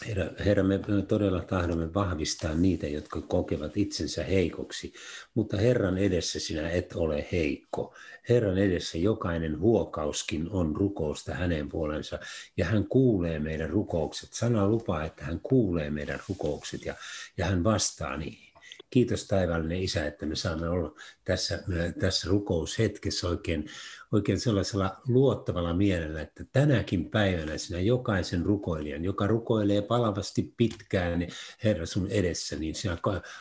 Herra, 0.08 0.26
Herra, 0.46 0.64
me 0.64 0.80
todella 1.08 1.42
tahdomme 1.42 1.94
vahvistaa 1.94 2.56
niitä, 2.56 2.88
jotka 2.88 3.22
kokevat 3.22 3.78
itsensä 3.78 4.24
heikoksi, 4.24 4.94
mutta 5.34 5.58
Herran 5.58 5.98
edessä 5.98 6.40
sinä 6.40 6.70
et 6.70 6.94
ole 6.96 7.28
heikko. 7.32 7.96
Herran 8.30 8.58
edessä 8.58 8.98
jokainen 8.98 9.60
huokauskin 9.60 10.50
on 10.50 10.76
rukousta 10.76 11.34
hänen 11.34 11.70
puolensa, 11.70 12.20
ja 12.58 12.66
hän 12.66 12.88
kuulee 12.88 13.40
meidän 13.40 13.70
rukoukset. 13.70 14.34
Sana 14.34 14.68
lupaa, 14.68 15.06
että 15.06 15.26
hän 15.26 15.40
kuulee 15.40 15.90
meidän 15.90 16.20
rukoukset, 16.30 16.86
ja, 16.86 16.96
ja 17.38 17.46
hän 17.46 17.64
vastaa 17.64 18.18
niihin. 18.18 18.53
Kiitos 18.94 19.28
taivaallinen 19.28 19.82
Isä, 19.82 20.06
että 20.06 20.26
me 20.26 20.36
saamme 20.36 20.70
olla 20.70 20.96
tässä, 21.26 21.64
tässä 22.00 22.30
rukoushetkessä 22.30 23.28
oikein, 23.28 23.66
oikein 24.12 24.40
sellaisella 24.40 25.02
luottavalla 25.08 25.74
mielellä, 25.74 26.22
että 26.22 26.46
tänäkin 26.52 27.10
päivänä 27.10 27.58
sinä 27.58 27.80
jokaisen 27.80 28.46
rukoilijan, 28.46 29.04
joka 29.04 29.28
rukoilee 29.28 29.82
palavasti 29.82 30.54
pitkään 30.58 31.20
niin 31.20 31.32
Herra 31.64 31.86
sun 31.86 32.08
edessä, 32.08 32.56
niin 32.56 32.76
sinä 32.76 32.98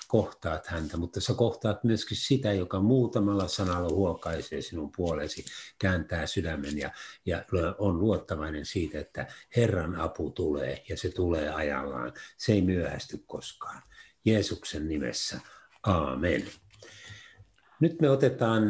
kohtaat 0.09 0.67
häntä, 0.67 0.97
mutta 0.97 1.21
sä 1.21 1.35
kohtaat 1.35 1.85
myöskin 1.85 2.17
sitä, 2.17 2.53
joka 2.53 2.81
muutamalla 2.81 3.49
sanalla 3.49 3.89
huokaisee 3.89 4.63
sinun 4.63 4.93
puolesi, 4.97 5.45
kääntää 5.79 6.27
sydämen 6.27 6.79
ja, 6.79 6.91
ja 7.27 7.45
on 7.79 8.01
luottavainen 8.01 8.67
siitä, 8.67 9.01
että 9.01 9.27
Herran 9.57 10.01
apu 10.01 10.31
tulee 10.31 10.85
ja 10.89 10.97
se 10.97 11.11
tulee 11.11 11.49
ajallaan. 11.49 12.13
Se 12.37 12.53
ei 12.53 12.63
myöhästy 12.63 13.23
koskaan. 13.27 13.83
Jeesuksen 14.25 14.89
nimessä. 14.89 15.41
Aamen. 15.83 16.45
Nyt 17.81 18.01
me 18.01 18.11
otetaan 18.11 18.63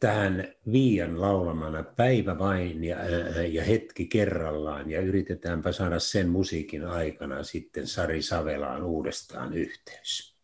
tähän 0.00 0.48
Viian 0.72 1.20
laulamana 1.20 1.82
päivä 1.82 2.38
vain 2.38 2.84
ja, 2.84 2.96
ja 3.48 3.64
hetki 3.64 4.06
kerrallaan 4.06 4.90
ja 4.90 5.00
yritetäänpä 5.00 5.72
saada 5.72 5.98
sen 5.98 6.28
musiikin 6.28 6.86
aikana 6.86 7.42
sitten 7.42 7.86
Sari 7.86 8.22
Savelaan 8.22 8.82
uudestaan 8.82 9.54
yhteys. 9.54 10.35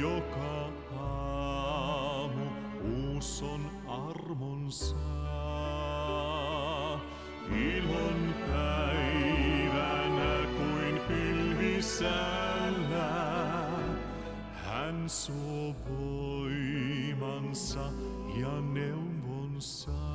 Joka 0.00 0.70
aamu 1.00 2.46
uuson 2.84 3.70
armonsa. 3.88 4.96
Ilon 7.50 8.16
sisällä 11.86 13.12
hän 14.64 15.08
suo 15.08 15.74
voimansa 15.88 17.90
ja 18.40 18.60
neuvonsa. 18.60 20.05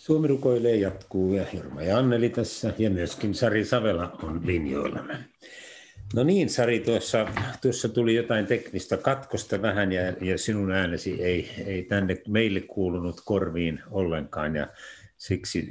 Suomi 0.00 0.28
rukoilee 0.28 0.76
jatkuu 0.76 1.34
ja 1.34 1.44
Jorma 1.52 1.82
ja 1.82 1.98
Anneli 1.98 2.28
tässä 2.28 2.74
ja 2.78 2.90
myöskin 2.90 3.34
Sari 3.34 3.64
Savela 3.64 4.16
on 4.22 4.40
linjoillamme. 4.44 5.18
No 6.14 6.24
niin 6.24 6.50
Sari, 6.50 6.80
tuossa, 6.80 7.26
tuossa 7.62 7.88
tuli 7.88 8.14
jotain 8.14 8.46
teknistä 8.46 8.96
katkosta 8.96 9.62
vähän 9.62 9.92
ja, 9.92 10.02
ja 10.20 10.38
sinun 10.38 10.72
äänesi 10.72 11.22
ei, 11.22 11.50
ei 11.66 11.82
tänne 11.82 12.16
meille 12.28 12.60
kuulunut 12.60 13.20
korviin 13.24 13.80
ollenkaan 13.90 14.56
ja 14.56 14.66
siksi 15.16 15.70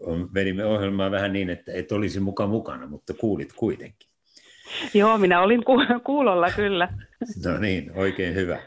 on, 0.00 0.34
vedimme 0.34 0.64
ohjelmaa 0.64 1.10
vähän 1.10 1.32
niin, 1.32 1.50
että 1.50 1.72
et 1.72 1.92
olisi 1.92 2.20
muka 2.20 2.46
mukana, 2.46 2.86
mutta 2.86 3.14
kuulit 3.14 3.52
kuitenkin. 3.52 4.11
Joo, 4.94 5.18
minä 5.18 5.42
olin 5.42 5.64
ku- 5.64 6.00
kuulolla 6.04 6.50
kyllä. 6.50 6.88
No 7.44 7.58
niin, 7.58 7.90
oikein 7.94 8.34
hyvä. 8.34 8.58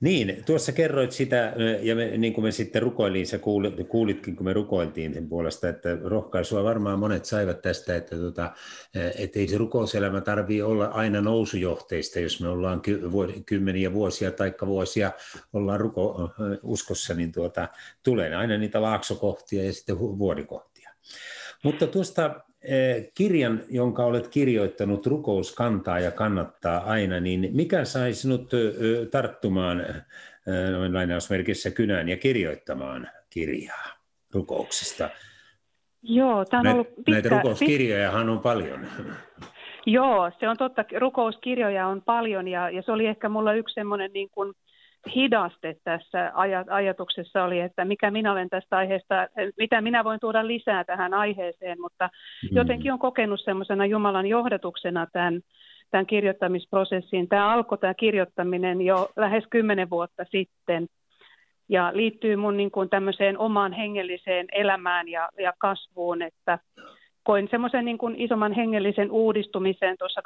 Niin, 0.00 0.42
tuossa 0.46 0.72
kerroit 0.72 1.12
sitä, 1.12 1.52
ja 1.82 1.94
me, 1.96 2.04
niin 2.16 2.32
kuin 2.32 2.44
me 2.44 2.52
sitten 2.52 2.82
rukoiliin, 2.82 3.26
sä 3.26 3.38
kuulit, 3.38 3.74
kuulitkin, 3.88 4.36
kun 4.36 4.46
me 4.46 4.52
rukoiltiin 4.52 5.14
sen 5.14 5.28
puolesta, 5.28 5.68
että 5.68 5.98
rohkaisua 6.04 6.64
varmaan 6.64 6.98
monet 6.98 7.24
saivat 7.24 7.62
tästä, 7.62 7.96
että, 7.96 8.16
tota, 8.16 8.52
että 9.18 9.38
ei 9.38 9.48
se 9.48 9.58
rukouselämä 9.58 10.20
tarvitse 10.20 10.64
olla 10.64 10.84
aina 10.84 11.20
nousujohteista, 11.20 12.20
jos 12.20 12.40
me 12.40 12.48
ollaan 12.48 12.80
ky, 12.80 13.02
kymmeniä 13.46 13.92
vuosia 13.92 14.30
tai 14.30 14.54
vuosia 14.66 15.12
ollaan 15.52 15.80
ruko, 15.80 16.30
uskossa, 16.62 17.14
niin 17.14 17.32
tuota, 17.32 17.68
tulee 18.02 18.34
aina 18.34 18.58
niitä 18.58 18.82
laaksokohtia 18.82 19.64
ja 19.64 19.72
sitten 19.72 19.98
vuodikohtia. 19.98 20.90
Mutta 21.62 21.86
tuosta 21.86 22.40
kirjan, 23.14 23.62
jonka 23.70 24.04
olet 24.04 24.28
kirjoittanut, 24.28 25.06
Rukous 25.06 25.54
kantaa 25.54 26.00
ja 26.00 26.10
kannattaa 26.10 26.78
aina, 26.78 27.20
niin 27.20 27.50
mikä 27.52 27.84
sai 27.84 28.12
sinut 28.12 28.50
tarttumaan 29.10 29.84
noin 30.72 30.94
lainausmerkissä 30.94 31.70
kynään 31.70 32.08
ja 32.08 32.16
kirjoittamaan 32.16 33.08
kirjaa 33.30 33.86
rukouksista? 34.34 35.10
Joo, 36.02 36.44
tämä 36.44 36.60
on 36.60 36.66
ollut 36.66 36.94
pitkä... 36.96 37.12
Näitä 37.12 37.28
rukouskirjojahan 37.28 38.28
on 38.28 38.40
paljon. 38.40 38.86
Joo, 39.86 40.30
se 40.40 40.48
on 40.48 40.56
totta. 40.56 40.84
Rukouskirjoja 40.98 41.86
on 41.86 42.02
paljon 42.02 42.48
ja, 42.48 42.70
ja 42.70 42.82
se 42.82 42.92
oli 42.92 43.06
ehkä 43.06 43.28
mulla 43.28 43.54
yksi 43.54 43.74
semmoinen 43.74 44.12
niin 44.12 44.30
kuin 44.30 44.54
hidaste 45.14 45.76
tässä 45.84 46.32
ajatuksessa 46.70 47.44
oli, 47.44 47.60
että 47.60 47.84
mikä 47.84 48.10
minä 48.10 48.32
olen 48.32 48.48
tästä 48.48 48.76
aiheesta, 48.76 49.14
mitä 49.58 49.80
minä 49.80 50.04
voin 50.04 50.20
tuoda 50.20 50.46
lisää 50.46 50.84
tähän 50.84 51.14
aiheeseen, 51.14 51.80
mutta 51.80 52.08
mm. 52.42 52.56
jotenkin 52.56 52.92
on 52.92 52.98
kokenut 52.98 53.40
semmoisena 53.44 53.86
Jumalan 53.86 54.26
johdatuksena 54.26 55.06
tämän, 55.12 55.40
tämän 55.90 56.06
kirjoittamisprosessiin. 56.06 57.28
Tämä 57.28 57.48
alkoi 57.48 57.78
tämä 57.78 57.94
kirjoittaminen 57.94 58.82
jo 58.82 59.08
lähes 59.16 59.44
kymmenen 59.50 59.90
vuotta 59.90 60.24
sitten 60.30 60.86
ja 61.68 61.90
liittyy 61.94 62.36
mun 62.36 62.56
niin 62.56 62.70
kuin 62.70 62.90
tämmöiseen 62.90 63.38
omaan 63.38 63.72
hengelliseen 63.72 64.46
elämään 64.52 65.08
ja, 65.08 65.28
ja 65.38 65.52
kasvuun, 65.58 66.22
että 66.22 66.58
koin 67.22 67.48
semmoisen 67.50 67.84
niin 67.84 67.98
kuin 67.98 68.16
isomman 68.16 68.52
hengellisen 68.52 69.10
uudistumisen 69.10 69.96
tuossa 69.98 70.20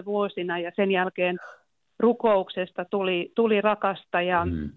2002-2003 0.00 0.04
vuosina 0.04 0.58
ja 0.58 0.70
sen 0.76 0.90
jälkeen 0.90 1.38
rukouksesta 2.00 2.84
tuli, 2.84 3.32
tuli 3.34 3.60
rakasta 3.60 4.22
ja, 4.22 4.44
mm. 4.44 4.70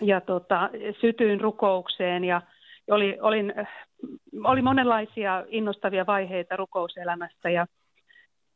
ja 0.00 0.20
tota, 0.20 0.70
sytyin 1.00 1.40
rukoukseen 1.40 2.24
ja 2.24 2.42
oli, 2.90 3.18
olin, 3.20 3.54
oli 4.44 4.62
monenlaisia 4.62 5.44
innostavia 5.48 6.06
vaiheita 6.06 6.56
rukouselämässä 6.56 7.50
ja, 7.50 7.66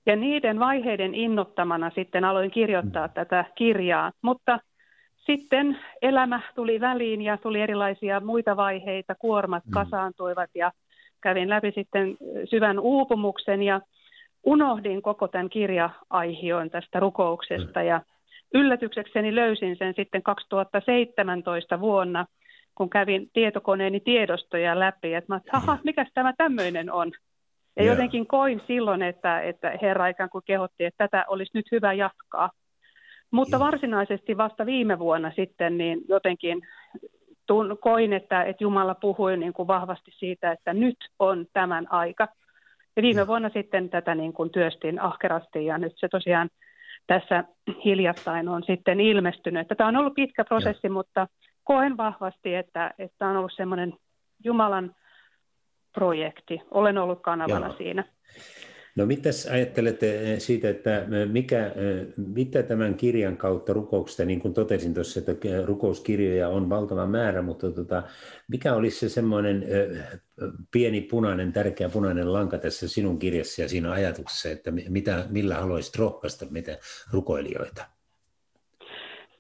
ja 0.07 0.17
niiden 0.17 0.59
vaiheiden 0.59 1.15
innottamana 1.15 1.91
sitten 1.95 2.25
aloin 2.25 2.51
kirjoittaa 2.51 3.07
mm. 3.07 3.12
tätä 3.12 3.45
kirjaa, 3.55 4.12
mutta 4.22 4.61
sitten 5.16 5.79
elämä 6.03 6.41
tuli 6.55 6.81
väliin 6.81 7.22
ja 7.22 7.37
tuli 7.37 7.61
erilaisia 7.61 8.20
muita 8.20 8.57
vaiheita, 8.57 9.14
kuormat 9.14 9.66
mm. 9.66 9.70
kasaantuivat 9.70 10.51
ja 10.55 10.72
kävin 11.20 11.49
läpi 11.49 11.72
sitten 11.74 12.16
syvän 12.51 12.79
uupumuksen 12.79 13.62
ja 13.62 13.81
unohdin 14.45 15.03
koko 15.03 15.28
tämän 15.28 15.51
kirja-aihion 15.51 16.70
tästä 16.70 17.01
rukouksesta 17.01 17.82
ja 17.82 18.01
yllätyksekseni 18.55 19.34
löysin 19.34 19.76
sen 19.76 19.95
sitten 19.97 20.22
2017 20.22 21.80
vuonna, 21.80 22.26
kun 22.74 22.91
kävin 22.91 23.30
tietokoneeni 23.32 24.01
tiedostoja 24.01 24.78
läpi, 24.78 25.14
että 25.14 25.32
mä 25.32 25.36
että 25.36 25.57
aha, 25.57 25.78
mikä 25.84 26.07
tämä 26.14 26.32
tämmöinen 26.36 26.93
on. 26.93 27.12
Ja 27.76 27.82
yeah. 27.82 27.97
jotenkin 27.97 28.26
koin 28.26 28.62
silloin, 28.66 29.03
että, 29.03 29.41
että 29.41 29.78
Herra 29.82 30.07
ikään 30.07 30.30
kuin 30.30 30.45
kehotti, 30.45 30.84
että 30.84 31.09
tätä 31.09 31.24
olisi 31.28 31.51
nyt 31.55 31.66
hyvä 31.72 31.93
jatkaa. 31.93 32.51
Mutta 33.30 33.57
yeah. 33.57 33.66
varsinaisesti 33.66 34.36
vasta 34.36 34.66
viime 34.66 34.99
vuonna 34.99 35.32
sitten 35.36 35.78
niin 35.78 36.01
jotenkin 36.09 36.62
tun, 37.47 37.78
koin, 37.80 38.12
että, 38.12 38.43
että 38.43 38.64
Jumala 38.64 38.95
puhui 38.95 39.36
niin 39.36 39.53
kuin 39.53 39.66
vahvasti 39.66 40.11
siitä, 40.18 40.53
että 40.53 40.74
nyt 40.74 40.97
on 41.18 41.47
tämän 41.53 41.93
aika. 41.93 42.28
Ja 42.97 43.03
viime 43.03 43.26
vuonna 43.26 43.51
sitten 43.55 43.91
tätä 43.91 44.14
niin 44.14 44.32
kuin 44.32 44.51
työstin 44.51 45.01
ahkerasti 45.01 45.64
ja 45.64 45.78
nyt 45.78 45.93
se 45.97 46.09
tosiaan 46.09 46.49
tässä 47.07 47.45
hiljattain 47.84 48.49
on 48.49 48.62
sitten 48.66 49.01
ilmestynyt. 49.01 49.68
Tämä 49.76 49.88
on 49.88 49.97
ollut 49.97 50.14
pitkä 50.14 50.45
prosessi, 50.45 50.86
ja. 50.86 50.91
mutta 50.91 51.26
koen 51.64 51.97
vahvasti, 51.97 52.55
että, 52.55 52.95
että 52.99 53.28
on 53.28 53.36
ollut 53.36 53.53
semmoinen 53.57 53.95
Jumalan 54.45 54.95
projekti. 55.93 56.61
Olen 56.70 56.99
ollut 56.99 57.22
kanavana 57.22 57.66
Joo. 57.66 57.76
siinä. 57.76 58.05
No 58.97 59.07
mitäs 59.07 59.47
ajattelette 59.47 60.32
eh, 60.32 60.41
siitä, 60.41 60.68
että 60.68 60.99
eh, 60.99 61.28
mikä, 61.28 61.66
eh, 61.66 62.07
mitä 62.16 62.62
tämän 62.62 62.95
kirjan 62.95 63.36
kautta 63.36 63.72
rukouksesta, 63.72 64.24
niin 64.24 64.41
kuin 64.41 64.55
totesin 64.55 64.95
tuossa, 64.95 65.20
että 65.20 65.32
rukouskirjoja 65.64 66.49
on 66.49 66.68
valtava 66.68 67.07
määrä, 67.07 67.43
mutta 67.43 67.70
tota, 67.70 68.03
mikä 68.49 68.74
olisi 68.74 68.99
se 68.99 69.09
semmoinen 69.09 69.66
pieni 70.70 71.01
punainen, 71.01 71.53
tärkeä 71.53 71.88
punainen 71.88 72.32
lanka 72.32 72.59
tässä 72.59 72.88
sinun 72.88 73.18
kirjassa 73.18 73.62
ja 73.62 73.68
siinä 73.68 73.93
ajatuksessa, 73.93 74.51
että 74.51 74.70
mitä, 74.70 75.26
millä 75.28 75.55
haluaisit 75.55 75.97
rohkaista 75.97 76.47
mitä 76.51 76.78
rukoilijoita? 77.12 77.99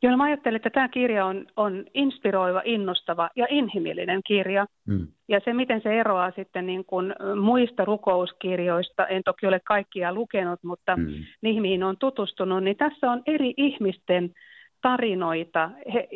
Joo, 0.02 0.10
no 0.10 0.16
mä 0.16 0.24
ajattelen, 0.24 0.56
että 0.56 0.70
tämä 0.70 0.88
kirja 0.88 1.26
on, 1.26 1.46
on 1.56 1.84
inspiroiva, 1.94 2.62
innostava 2.64 3.30
ja 3.36 3.46
inhimillinen 3.50 4.20
kirja. 4.26 4.66
Mm. 4.86 5.06
Ja 5.28 5.40
se, 5.44 5.52
miten 5.54 5.82
se 5.82 6.00
eroaa 6.00 6.32
sitten 6.36 6.66
niin 6.66 6.84
kuin 6.84 7.14
muista 7.40 7.84
rukouskirjoista, 7.84 9.06
en 9.06 9.22
toki 9.24 9.46
ole 9.46 9.60
kaikkia 9.60 10.14
lukenut, 10.14 10.60
mutta 10.62 10.96
mm. 10.96 11.06
niihin, 11.42 11.62
mihin 11.62 11.82
on 11.82 11.96
tutustunut, 11.98 12.64
niin 12.64 12.76
tässä 12.76 13.10
on 13.10 13.22
eri 13.26 13.54
ihmisten 13.56 14.30
tarinoita, 14.82 15.70
he, 15.94 16.08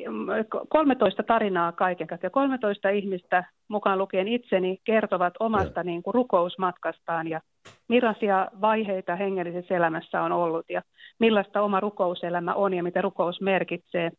13 0.69 1.23
tarinaa 1.23 1.73
kaiken 1.73 2.07
kaikkiaan, 2.07 2.33
13 2.33 2.89
ihmistä 2.89 3.45
mukaan 3.69 3.99
lukien 3.99 4.29
itseni 4.29 4.79
kertovat 4.85 5.35
omasta 5.41 5.83
niin 5.83 6.03
kuin, 6.03 6.15
rukousmatkastaan 6.15 7.29
ja 7.29 7.41
millaisia 7.89 8.49
vaiheita 8.61 9.17
hengellisessä 9.17 9.77
elämässä 9.77 10.23
on 10.23 10.33
ollut 10.33 10.67
ja 10.71 10.83
millaista 11.19 11.63
oma 11.63 11.81
rukouselämä 11.81 12.55
on 12.55 12.75
ja 12.75 12.83
mitä 12.83 13.03
rukous 13.03 13.41
merkitsee, 13.41 14.11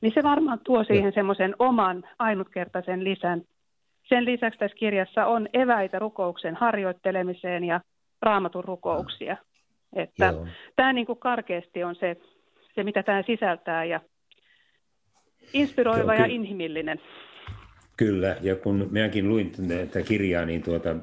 niin 0.00 0.12
se 0.14 0.22
varmaan 0.22 0.60
tuo 0.64 0.84
siihen 0.84 1.12
semmoisen 1.12 1.54
oman 1.58 2.04
ainutkertaisen 2.18 3.04
lisän. 3.04 3.42
Sen 4.08 4.24
lisäksi 4.24 4.58
tässä 4.58 4.76
kirjassa 4.76 5.26
on 5.26 5.48
eväitä 5.52 5.98
rukouksen 5.98 6.56
harjoittelemiseen 6.56 7.64
ja 7.64 7.80
raamatun 8.22 8.64
rukouksia. 8.64 9.36
Että 9.96 10.34
tämä 10.76 10.92
niin 10.92 11.06
kuin 11.06 11.18
karkeasti 11.18 11.84
on 11.84 11.94
se, 11.94 12.16
se, 12.74 12.84
mitä 12.84 13.02
tämä 13.02 13.22
sisältää 13.22 13.84
ja 13.84 14.00
inspiroiva 15.52 16.14
ja 16.14 16.26
inhimillinen. 16.26 17.00
Kyllä, 17.96 18.36
ja 18.40 18.56
kun 18.56 18.88
minäkin 18.90 19.28
luin 19.28 19.52
tätä 19.68 20.02
kirjaa, 20.02 20.44
niin, 20.44 20.62
tuota, 20.62 20.96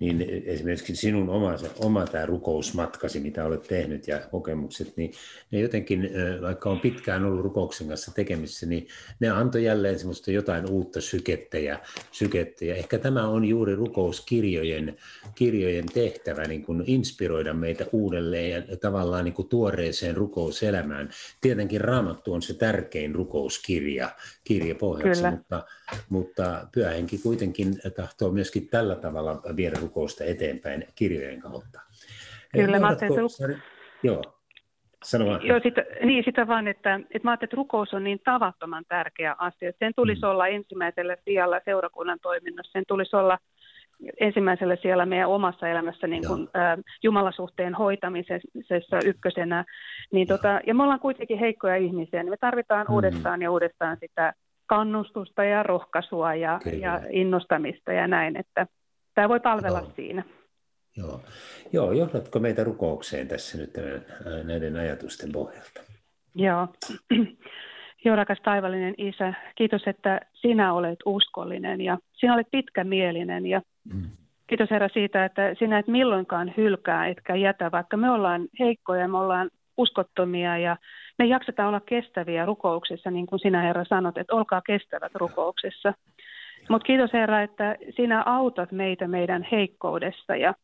niin 0.00 0.26
esimerkiksi 0.44 0.96
sinun 0.96 1.28
oma, 1.28 1.54
oma 1.78 2.06
tämä 2.06 2.26
rukousmatkasi, 2.26 3.20
mitä 3.20 3.44
olet 3.44 3.62
tehnyt 3.62 4.08
ja 4.08 4.20
kokemukset, 4.30 4.96
niin 4.96 5.12
ne 5.50 5.60
jotenkin, 5.60 6.10
vaikka 6.42 6.70
on 6.70 6.80
pitkään 6.80 7.24
ollut 7.24 7.44
rukouksen 7.44 7.88
kanssa 7.88 8.14
tekemisissä, 8.14 8.66
niin 8.66 8.88
ne 9.20 9.28
antoi 9.28 9.64
jälleen 9.64 9.98
semmoista 9.98 10.30
jotain 10.30 10.70
uutta 10.70 11.00
sykettä 11.00 11.58
ja, 11.58 11.80
sykettä. 12.12 12.64
ja 12.64 12.74
ehkä 12.74 12.98
tämä 12.98 13.28
on 13.28 13.44
juuri 13.44 13.74
rukouskirjojen 13.74 14.96
kirjojen 15.34 15.86
tehtävä, 15.94 16.42
niin 16.42 16.64
kuin 16.64 16.84
inspiroida 16.86 17.54
meitä 17.54 17.86
uudelleen 17.92 18.50
ja 18.50 18.76
tavallaan 18.76 19.24
niin 19.24 19.34
kuin 19.34 19.48
tuoreeseen 19.48 20.16
rukouselämään. 20.16 21.10
Tietenkin 21.40 21.80
Raamattu 21.80 22.32
on 22.32 22.42
se 22.42 22.54
tärkein 22.54 23.14
rukouskirja, 23.14 24.10
kirja 24.44 24.74
pohjaksi, 24.74 25.22
Kyllä. 25.22 25.36
mutta 25.36 25.64
mutta 26.08 26.66
pyhähenki 26.74 27.18
kuitenkin 27.18 27.68
tahtoo 27.96 28.30
myöskin 28.30 28.68
tällä 28.68 28.96
tavalla 28.96 29.42
viedä 29.56 29.76
rukousta 29.80 30.24
eteenpäin 30.24 30.86
kirjojen 30.94 31.40
kautta. 31.40 31.80
Kyllä, 32.52 32.78
mä 32.78 32.86
ajattelin, 32.86 33.18
että... 33.20 33.62
Joo, 34.02 34.22
sano 35.04 35.26
vaan. 35.26 35.46
Joo, 35.46 35.60
sitä, 35.62 35.84
niin 36.04 36.24
sitä 36.24 36.46
vaan, 36.46 36.68
että, 36.68 36.94
että 36.94 37.20
mä 37.22 37.30
ajattelin, 37.30 37.48
että 37.48 37.56
rukous 37.56 37.94
on 37.94 38.04
niin 38.04 38.20
tavattoman 38.24 38.84
tärkeä 38.88 39.34
asia. 39.38 39.72
Sen 39.78 39.92
tulisi 39.96 40.22
mm. 40.22 40.28
olla 40.28 40.46
ensimmäisellä 40.46 41.16
sijalla 41.24 41.60
seurakunnan 41.64 42.18
toiminnassa, 42.22 42.72
sen 42.72 42.84
tulisi 42.88 43.16
olla 43.16 43.38
ensimmäisellä 44.20 44.76
siellä 44.82 45.06
meidän 45.06 45.28
omassa 45.28 45.68
elämässä 45.68 46.06
niin 46.06 46.26
kuin, 46.26 46.48
ä, 46.56 46.78
Jumalasuhteen 47.02 47.74
hoitamisessa 47.74 48.98
ykkösenä. 49.04 49.64
Niin 50.12 50.26
tota, 50.26 50.60
ja 50.66 50.74
me 50.74 50.82
ollaan 50.82 51.00
kuitenkin 51.00 51.38
heikkoja 51.38 51.76
ihmisiä, 51.76 52.22
niin 52.22 52.30
me 52.30 52.36
tarvitaan 52.36 52.86
mm. 52.88 52.94
uudestaan 52.94 53.42
ja 53.42 53.50
uudestaan 53.50 53.96
sitä 54.00 54.34
kannustusta 54.66 55.44
ja 55.44 55.62
rohkaisua 55.62 56.34
ja, 56.34 56.60
ja 56.80 57.00
innostamista 57.10 57.92
ja 57.92 58.06
näin, 58.06 58.36
että 58.36 58.66
tämä 59.14 59.28
voi 59.28 59.40
palvella 59.40 59.78
Joo. 59.78 59.92
siinä. 59.96 60.24
Joo. 60.96 61.20
Joo, 61.72 61.92
johdatko 61.92 62.38
meitä 62.38 62.64
rukoukseen 62.64 63.28
tässä 63.28 63.58
nyt 63.58 63.70
näiden 64.44 64.76
ajatusten 64.76 65.32
pohjalta? 65.32 65.80
Joo. 66.34 66.68
Joo, 68.04 68.16
rakas 68.16 68.38
taivallinen 68.44 68.94
Isä, 68.98 69.34
kiitos, 69.54 69.82
että 69.86 70.20
sinä 70.32 70.72
olet 70.72 70.98
uskollinen 71.04 71.80
ja 71.80 71.98
sinä 72.12 72.34
olet 72.34 72.46
pitkämielinen 72.50 73.46
ja 73.46 73.62
mm. 73.94 74.10
kiitos 74.46 74.70
Herra 74.70 74.88
siitä, 74.88 75.24
että 75.24 75.54
sinä 75.58 75.78
et 75.78 75.86
milloinkaan 75.86 76.54
hylkää 76.56 77.06
etkä 77.06 77.34
jätä, 77.34 77.70
vaikka 77.72 77.96
me 77.96 78.10
ollaan 78.10 78.48
heikkoja, 78.58 79.08
me 79.08 79.18
ollaan 79.18 79.50
uskottomia 79.76 80.58
ja 80.58 80.76
me 81.18 81.26
jaksetaan 81.26 81.68
olla 81.68 81.80
kestäviä 81.80 82.44
rukouksessa, 82.44 83.10
niin 83.10 83.26
kuin 83.26 83.38
sinä 83.38 83.62
Herra 83.62 83.84
sanot, 83.84 84.18
että 84.18 84.34
olkaa 84.34 84.62
kestävät 84.66 85.14
rukouksessa. 85.14 85.94
Mutta 86.68 86.86
kiitos 86.86 87.12
Herra, 87.12 87.42
että 87.42 87.76
sinä 87.96 88.22
autat 88.26 88.72
meitä 88.72 89.08
meidän 89.08 89.46
heikkoudesta 89.52 90.36
ja 90.36 90.54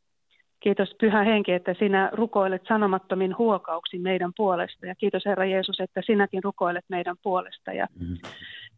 kiitos 0.61 0.94
Pyhä 1.00 1.22
Henki, 1.22 1.53
että 1.53 1.74
sinä 1.78 2.11
rukoilet 2.12 2.62
sanomattomin 2.68 3.38
huokauksin 3.38 4.03
meidän 4.03 4.32
puolesta 4.36 4.86
ja 4.86 4.94
kiitos 4.94 5.22
Herra 5.26 5.44
Jeesus, 5.44 5.80
että 5.80 6.00
sinäkin 6.07 6.42
rukoilet 6.44 6.84
meidän 6.88 7.16
puolesta 7.22 7.72
ja 7.72 7.86
mm-hmm. 8.00 8.16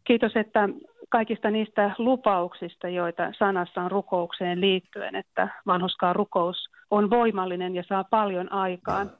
kiitos, 0.03 0.35
että 0.35 0.69
kaikista 1.09 1.51
niistä 1.51 1.91
lupauksista, 1.97 2.89
joita 2.89 3.31
sanassa 3.37 3.81
on 3.81 3.91
rukoukseen 3.91 4.61
liittyen, 4.61 5.15
että 5.15 5.47
vanhuskaan 5.67 6.15
rukous 6.15 6.57
on 6.91 7.09
voimallinen 7.09 7.75
ja 7.75 7.83
saa 7.87 8.03
paljon 8.03 8.51
aikaan. 8.51 9.11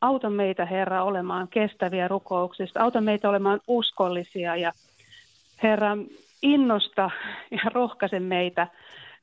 Auta 0.00 0.30
meitä, 0.30 0.66
Herra, 0.66 1.02
olemaan 1.02 1.48
kestäviä 1.48 2.08
rukouksista. 2.08 2.80
Auta 2.80 3.00
meitä 3.00 3.28
olemaan 3.28 3.60
uskollisia 3.68 4.56
ja 4.56 4.72
Herra, 5.62 5.96
innosta 6.42 7.10
ja 7.50 7.70
rohkaise 7.74 8.20
meitä, 8.20 8.66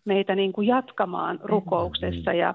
meitä 0.06 0.36
niin 0.36 0.54
kuin 0.54 0.68
jatkamaan 0.68 1.40
rukouksessa. 1.44 2.34
Ja 2.34 2.54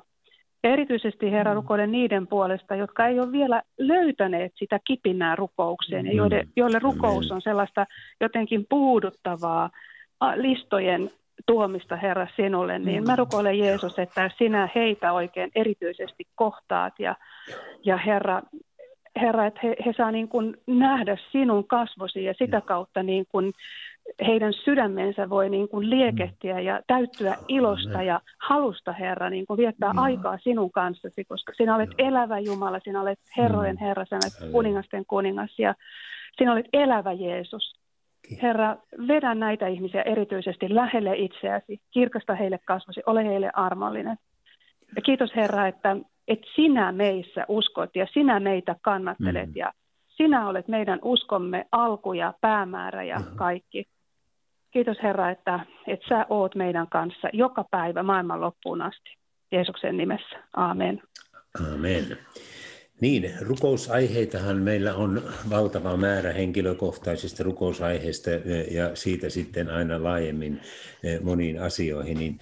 erityisesti 0.64 1.30
Herra 1.30 1.54
rukoilen 1.54 1.92
niiden 1.92 2.26
puolesta, 2.26 2.74
jotka 2.74 3.06
ei 3.06 3.20
ole 3.20 3.32
vielä 3.32 3.62
löytäneet 3.78 4.52
sitä 4.56 4.80
kipinää 4.84 5.36
rukoukseen 5.36 6.06
ja 6.06 6.12
joille, 6.12 6.48
joille 6.56 6.78
rukous 6.78 7.30
on 7.30 7.42
sellaista 7.42 7.86
jotenkin 8.20 8.66
puuduttavaa 8.68 9.70
listojen 10.36 11.10
tuomista 11.46 11.96
Herra 11.96 12.26
sinulle, 12.36 12.78
niin 12.78 13.06
mä 13.06 13.16
rukoilen 13.16 13.58
Jeesus, 13.58 13.98
että 13.98 14.30
sinä 14.38 14.68
heitä 14.74 15.12
oikein 15.12 15.50
erityisesti 15.54 16.24
kohtaat. 16.34 16.92
Ja, 16.98 17.16
ja 17.84 17.96
Herra, 17.96 18.42
Herra, 19.20 19.46
että 19.46 19.60
he, 19.62 19.76
he 19.86 19.92
saa 19.96 20.10
niin 20.10 20.28
kuin 20.28 20.56
nähdä 20.66 21.16
sinun 21.32 21.66
kasvosi 21.66 22.24
ja 22.24 22.34
sitä 22.38 22.60
kautta 22.60 23.02
niin 23.02 23.26
kuin 23.28 23.52
heidän 24.26 24.52
sydämensä 24.52 25.30
voi 25.30 25.50
niin 25.50 25.68
kuin 25.68 25.90
liekehtiä 25.90 26.60
ja 26.60 26.80
täyttyä 26.86 27.36
ilosta 27.48 28.02
ja 28.02 28.20
halusta, 28.38 28.92
Herra, 28.92 29.30
niin 29.30 29.46
kuin 29.46 29.58
viettää 29.58 29.92
aikaa 29.96 30.38
sinun 30.38 30.70
kanssasi, 30.70 31.24
koska 31.24 31.52
sinä 31.56 31.74
olet 31.74 31.90
elävä 31.98 32.38
Jumala, 32.38 32.80
sinä 32.84 33.00
olet 33.00 33.18
Herrojen 33.36 33.76
Herra, 33.76 34.04
sinä 34.04 34.20
olet 34.24 34.52
kuningasten 34.52 35.04
kuningas 35.06 35.58
ja 35.58 35.74
sinä 36.38 36.52
olet 36.52 36.66
elävä 36.72 37.12
Jeesus. 37.12 37.81
Herra, 38.42 38.76
vedä 39.08 39.34
näitä 39.34 39.66
ihmisiä 39.66 40.02
erityisesti 40.02 40.74
lähelle 40.74 41.16
itseäsi, 41.16 41.80
kirkasta 41.90 42.34
heille 42.34 42.58
kasvosi, 42.64 43.00
ole 43.06 43.24
heille 43.24 43.50
armollinen. 43.54 44.16
Ja 44.96 45.02
kiitos 45.02 45.30
Herra, 45.36 45.68
että, 45.68 45.96
että 46.28 46.46
sinä 46.54 46.92
meissä 46.92 47.44
uskot 47.48 47.96
ja 47.96 48.06
sinä 48.12 48.40
meitä 48.40 48.76
kannattelet 48.82 49.48
mm. 49.48 49.56
ja 49.56 49.72
sinä 50.08 50.48
olet 50.48 50.68
meidän 50.68 50.98
uskomme 51.02 51.66
alku 51.72 52.12
ja 52.12 52.34
päämäärä 52.40 53.02
ja 53.02 53.20
kaikki. 53.36 53.84
Kiitos 54.70 54.96
Herra, 55.02 55.30
että, 55.30 55.60
että 55.86 56.08
sä 56.08 56.26
oot 56.28 56.54
meidän 56.54 56.86
kanssa 56.88 57.28
joka 57.32 57.64
päivä 57.70 58.02
maailman 58.02 58.40
loppuun 58.40 58.82
asti. 58.82 59.16
Jeesuksen 59.52 59.96
nimessä. 59.96 60.36
Amen. 60.56 61.02
Amen. 61.72 62.18
Niin, 63.02 63.32
rukousaiheitahan 63.40 64.56
meillä 64.56 64.94
on 64.94 65.22
valtava 65.50 65.96
määrä 65.96 66.32
henkilökohtaisista 66.32 67.42
rukousaiheista 67.42 68.30
ja 68.70 68.96
siitä 68.96 69.30
sitten 69.30 69.68
aina 69.68 70.02
laajemmin 70.02 70.60
moniin 71.22 71.62
asioihin. 71.62 72.18
Niin 72.18 72.40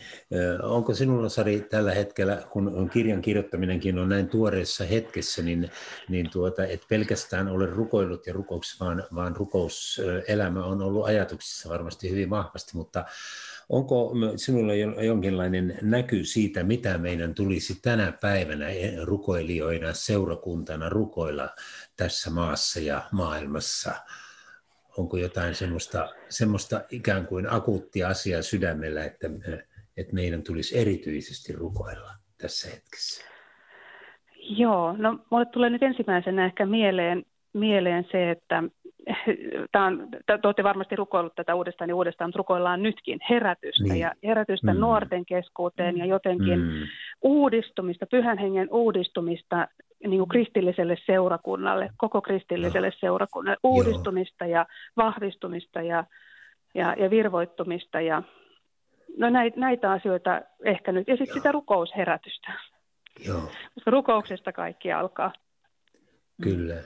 onko 0.62 0.94
sinulla, 0.94 1.28
Sari, 1.28 1.60
tällä 1.60 1.94
hetkellä, 1.94 2.42
kun 2.50 2.90
kirjan 2.92 3.22
kirjoittaminenkin 3.22 3.98
on 3.98 4.08
näin 4.08 4.28
tuoreessa 4.28 4.84
hetkessä, 4.84 5.42
niin, 5.42 5.70
niin 6.08 6.30
tuota, 6.30 6.64
et 6.64 6.82
pelkästään 6.88 7.48
ole 7.48 7.66
rukoillut 7.66 8.26
ja 8.26 8.32
rukouksessa, 8.32 8.84
vaan, 8.84 9.04
vaan 9.14 9.36
rukouselämä 9.36 10.64
on 10.64 10.82
ollut 10.82 11.06
ajatuksissa 11.06 11.68
varmasti 11.68 12.10
hyvin 12.10 12.30
vahvasti, 12.30 12.70
mutta 12.74 13.04
Onko 13.70 14.12
sinulla 14.36 14.74
jonkinlainen 15.04 15.78
näky 15.82 16.24
siitä, 16.24 16.62
mitä 16.62 16.98
meidän 16.98 17.34
tulisi 17.34 17.82
tänä 17.82 18.12
päivänä 18.20 18.66
rukoilijoina, 19.04 19.92
seurakuntana 19.92 20.88
rukoilla 20.88 21.48
tässä 21.96 22.30
maassa 22.30 22.80
ja 22.80 23.02
maailmassa? 23.12 23.94
Onko 24.98 25.16
jotain 25.16 25.54
semmoista, 25.54 26.08
semmoista 26.28 26.84
ikään 26.90 27.26
kuin 27.26 27.52
akuuttia 27.52 28.08
asiaa 28.08 28.42
sydämellä, 28.42 29.04
että, 29.04 29.30
että 29.96 30.14
meidän 30.14 30.42
tulisi 30.42 30.78
erityisesti 30.78 31.52
rukoilla 31.52 32.10
tässä 32.38 32.68
hetkessä? 32.70 33.24
Joo, 34.36 34.96
no 34.96 35.18
mulle 35.30 35.46
tulee 35.46 35.70
nyt 35.70 35.82
ensimmäisenä 35.82 36.46
ehkä 36.46 36.66
mieleen, 36.66 37.24
mieleen 37.52 38.06
se, 38.12 38.30
että 38.30 38.62
tämä 39.72 39.86
on, 39.86 40.08
te 40.26 40.38
olette 40.44 40.64
varmasti 40.64 40.96
rukoillut 40.96 41.34
tätä 41.34 41.54
uudestaan 41.54 41.90
ja 41.90 41.96
uudestaan, 41.96 42.28
mutta 42.28 42.38
rukoillaan 42.38 42.82
nytkin 42.82 43.18
herätystä 43.30 43.84
niin. 43.84 44.00
ja 44.00 44.12
herätystä 44.24 44.74
mm. 44.74 44.80
nuorten 44.80 45.26
keskuuteen 45.26 45.98
ja 45.98 46.06
jotenkin 46.06 46.58
mm. 46.58 46.86
uudistumista, 47.22 48.06
pyhän 48.06 48.38
hengen 48.38 48.68
uudistumista 48.70 49.68
niin 50.06 50.18
kuin 50.18 50.28
kristilliselle 50.28 50.96
seurakunnalle, 51.06 51.90
koko 51.96 52.22
kristilliselle 52.22 52.88
no. 52.88 52.96
seurakunnalle, 53.00 53.58
uudistumista 53.62 54.44
Joo. 54.44 54.52
ja 54.52 54.66
vahvistumista 54.96 55.82
ja, 55.82 56.04
ja, 56.74 56.94
ja 56.98 57.10
virvoittumista 57.10 58.00
ja 58.00 58.22
no 59.16 59.30
näitä, 59.30 59.60
näitä 59.60 59.90
asioita 59.90 60.40
ehkä 60.64 60.92
nyt, 60.92 61.08
ja 61.08 61.16
sitten 61.16 61.34
sitä 61.34 61.52
rukousherätystä. 61.52 62.52
Joo. 63.26 63.40
Koska 63.74 63.90
rukouksesta 63.90 64.52
kaikki 64.52 64.92
alkaa. 64.92 65.32
Kyllä. 66.42 66.82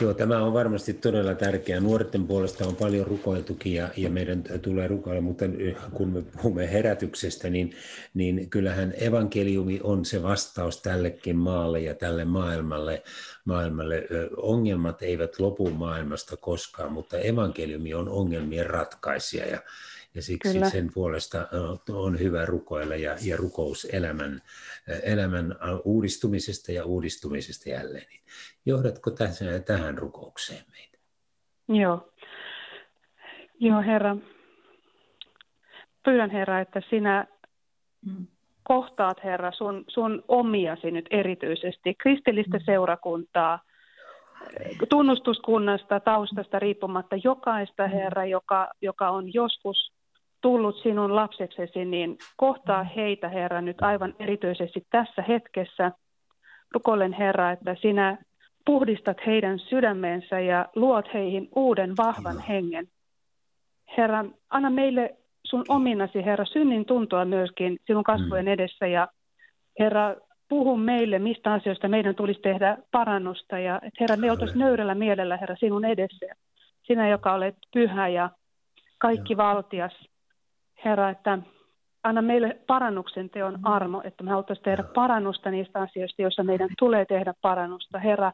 Joo, 0.00 0.14
tämä 0.14 0.42
on 0.42 0.52
varmasti 0.52 0.94
todella 0.94 1.34
tärkeää. 1.34 1.80
Nuorten 1.80 2.26
puolesta 2.26 2.66
on 2.66 2.76
paljon 2.76 3.06
rukoiltukin 3.06 3.74
ja, 3.74 3.88
ja 3.96 4.10
meidän 4.10 4.44
tulee 4.62 4.88
rukoilla, 4.88 5.20
mutta 5.20 5.44
kun 5.92 6.08
me 6.08 6.22
puhumme 6.22 6.72
herätyksestä, 6.72 7.50
niin, 7.50 7.74
niin 8.14 8.50
kyllähän 8.50 8.94
evankeliumi 9.00 9.80
on 9.82 10.04
se 10.04 10.22
vastaus 10.22 10.82
tällekin 10.82 11.36
maalle 11.36 11.80
ja 11.80 11.94
tälle 11.94 12.24
maailmalle. 12.24 13.02
maailmalle. 13.44 14.06
Ongelmat 14.36 15.02
eivät 15.02 15.38
lopu 15.38 15.70
maailmasta 15.70 16.36
koskaan, 16.36 16.92
mutta 16.92 17.18
evankeliumi 17.18 17.94
on 17.94 18.08
ongelmien 18.08 18.66
ratkaisija 18.66 19.46
ja, 19.46 19.60
ja 20.14 20.22
siksi 20.22 20.52
Kyllä. 20.52 20.70
sen 20.70 20.90
puolesta 20.94 21.48
on 21.92 22.18
hyvä 22.18 22.44
rukoilla 22.44 22.96
ja, 22.96 23.16
ja 23.24 23.36
rukous 23.36 23.84
elämän, 23.92 24.42
elämän 25.02 25.56
uudistumisesta 25.84 26.72
ja 26.72 26.84
uudistumisesta 26.84 27.68
jälleen. 27.70 28.06
Niin 28.10 28.22
johdatko 28.66 29.10
tässä, 29.10 29.44
tähän 29.58 29.98
rukoukseen 29.98 30.64
meitä? 30.70 30.98
Joo. 31.68 32.12
Joo, 33.60 33.82
Herra. 33.82 34.16
Pyydän, 36.04 36.30
Herra, 36.30 36.60
että 36.60 36.82
sinä 36.90 37.26
mm. 38.06 38.26
kohtaat, 38.62 39.24
Herra, 39.24 39.52
sun, 39.52 39.84
sun 39.88 40.24
omiasi 40.28 40.90
nyt 40.90 41.06
erityisesti, 41.10 41.94
kristillistä 41.94 42.58
mm. 42.58 42.64
seurakuntaa, 42.64 43.58
tunnustuskunnasta, 44.88 46.00
taustasta 46.00 46.58
riippumatta, 46.58 47.16
jokaista, 47.24 47.86
mm. 47.86 47.92
Herra, 47.92 48.24
joka, 48.24 48.68
joka 48.82 49.10
on 49.10 49.34
joskus 49.34 49.92
tullut 50.40 50.76
sinun 50.82 51.16
lapseksesi, 51.16 51.84
niin 51.84 52.16
kohtaa 52.36 52.84
heitä, 52.84 53.28
Herra, 53.28 53.60
nyt 53.60 53.82
aivan 53.82 54.14
erityisesti 54.18 54.86
tässä 54.90 55.22
hetkessä. 55.22 55.92
Rukoilen, 56.74 57.12
Herra, 57.12 57.50
että 57.50 57.76
sinä 57.80 58.18
puhdistat 58.66 59.16
heidän 59.26 59.58
sydämensä 59.58 60.40
ja 60.40 60.66
luot 60.74 61.14
heihin 61.14 61.48
uuden 61.56 61.96
vahvan 61.96 62.38
hengen. 62.48 62.86
Herra, 63.96 64.24
anna 64.50 64.70
meille 64.70 65.16
sun 65.46 65.64
ominasi, 65.68 66.24
Herra, 66.24 66.44
synnin 66.44 66.84
tuntua 66.84 67.24
myöskin 67.24 67.78
sinun 67.86 68.04
kasvojen 68.04 68.44
mm. 68.44 68.52
edessä 68.52 68.86
ja 68.86 69.08
Herra, 69.78 70.14
puhu 70.48 70.76
meille, 70.76 71.18
mistä 71.18 71.52
asioista 71.52 71.88
meidän 71.88 72.14
tulisi 72.14 72.40
tehdä 72.40 72.76
parannusta 72.90 73.58
ja 73.58 73.76
että 73.76 73.96
Herra, 74.00 74.16
me 74.16 74.30
oltaisiin 74.30 74.58
nöyrällä 74.58 74.94
mielellä, 74.94 75.36
Herra, 75.36 75.56
sinun 75.56 75.84
edessä. 75.84 76.26
Sinä, 76.86 77.08
joka 77.08 77.32
olet 77.32 77.56
pyhä 77.74 78.08
ja 78.08 78.30
kaikki 78.98 79.36
valtias. 79.36 80.09
Herra, 80.84 81.10
että 81.10 81.38
anna 82.02 82.22
meille 82.22 82.56
parannuksen 82.66 83.30
teon 83.30 83.54
mm. 83.54 83.60
armo, 83.64 84.02
että 84.04 84.24
me 84.24 84.30
haluttaisiin 84.30 84.64
tehdä 84.64 84.82
parannusta 84.82 85.50
niistä 85.50 85.80
asioista, 85.80 86.22
joissa 86.22 86.42
meidän 86.42 86.68
tulee 86.78 87.04
tehdä 87.04 87.34
parannusta. 87.42 87.98
Herra, 87.98 88.32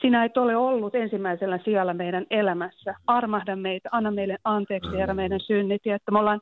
sinä 0.00 0.24
et 0.24 0.36
ole 0.36 0.56
ollut 0.56 0.94
ensimmäisellä 0.94 1.58
sijalla 1.64 1.94
meidän 1.94 2.26
elämässä. 2.30 2.94
Armahda 3.06 3.56
meitä, 3.56 3.88
anna 3.92 4.10
meille 4.10 4.36
anteeksi, 4.44 4.96
Herra, 4.96 5.14
meidän 5.14 5.40
synnit. 5.40 5.86
Ja 5.86 5.94
että 5.94 6.12
me 6.12 6.18
ollaan, 6.18 6.40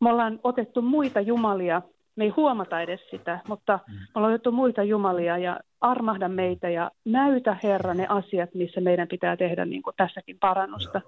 me 0.00 0.10
ollaan 0.10 0.40
otettu 0.44 0.82
muita 0.82 1.20
jumalia, 1.20 1.82
me 2.16 2.24
ei 2.24 2.30
huomata 2.30 2.80
edes 2.80 3.00
sitä, 3.10 3.38
mutta 3.48 3.78
mm. 3.88 3.94
me 3.94 4.00
ollaan 4.14 4.34
otettu 4.34 4.52
muita 4.52 4.82
jumalia 4.82 5.38
ja 5.38 5.60
armahda 5.80 6.28
meitä 6.28 6.68
ja 6.68 6.90
näytä, 7.04 7.56
Herra, 7.62 7.94
ne 7.94 8.06
asiat, 8.08 8.54
missä 8.54 8.80
meidän 8.80 9.08
pitää 9.08 9.36
tehdä 9.36 9.64
niin 9.64 9.82
kuin 9.82 9.96
tässäkin 9.96 10.38
parannusta. 10.40 11.00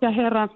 Ja 0.00 0.10
Herra, 0.10 0.48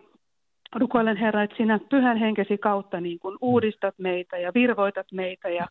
rukoilen 0.77 1.17
Herra, 1.17 1.43
että 1.43 1.57
sinä 1.57 1.81
pyhän 1.91 2.17
henkesi 2.17 2.59
kautta 2.59 3.01
niin 3.01 3.19
kuin 3.19 3.39
uudistat 3.41 3.95
meitä 3.99 4.39
ja 4.39 4.53
virvoitat 4.55 5.07
meitä 5.13 5.49
ja, 5.49 5.67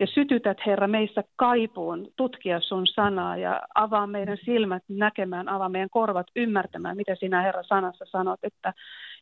ja 0.00 0.06
sytytät 0.06 0.58
Herra 0.66 0.86
meissä 0.86 1.24
kaipuun 1.36 2.08
tutkia 2.16 2.60
sun 2.60 2.86
sanaa 2.86 3.36
ja 3.36 3.62
avaa 3.74 4.06
meidän 4.06 4.38
silmät 4.44 4.82
näkemään, 4.88 5.48
avaa 5.48 5.68
meidän 5.68 5.90
korvat 5.90 6.26
ymmärtämään, 6.36 6.96
mitä 6.96 7.14
sinä 7.14 7.42
Herra 7.42 7.62
sanassa 7.62 8.04
sanot, 8.04 8.40
että, 8.42 8.74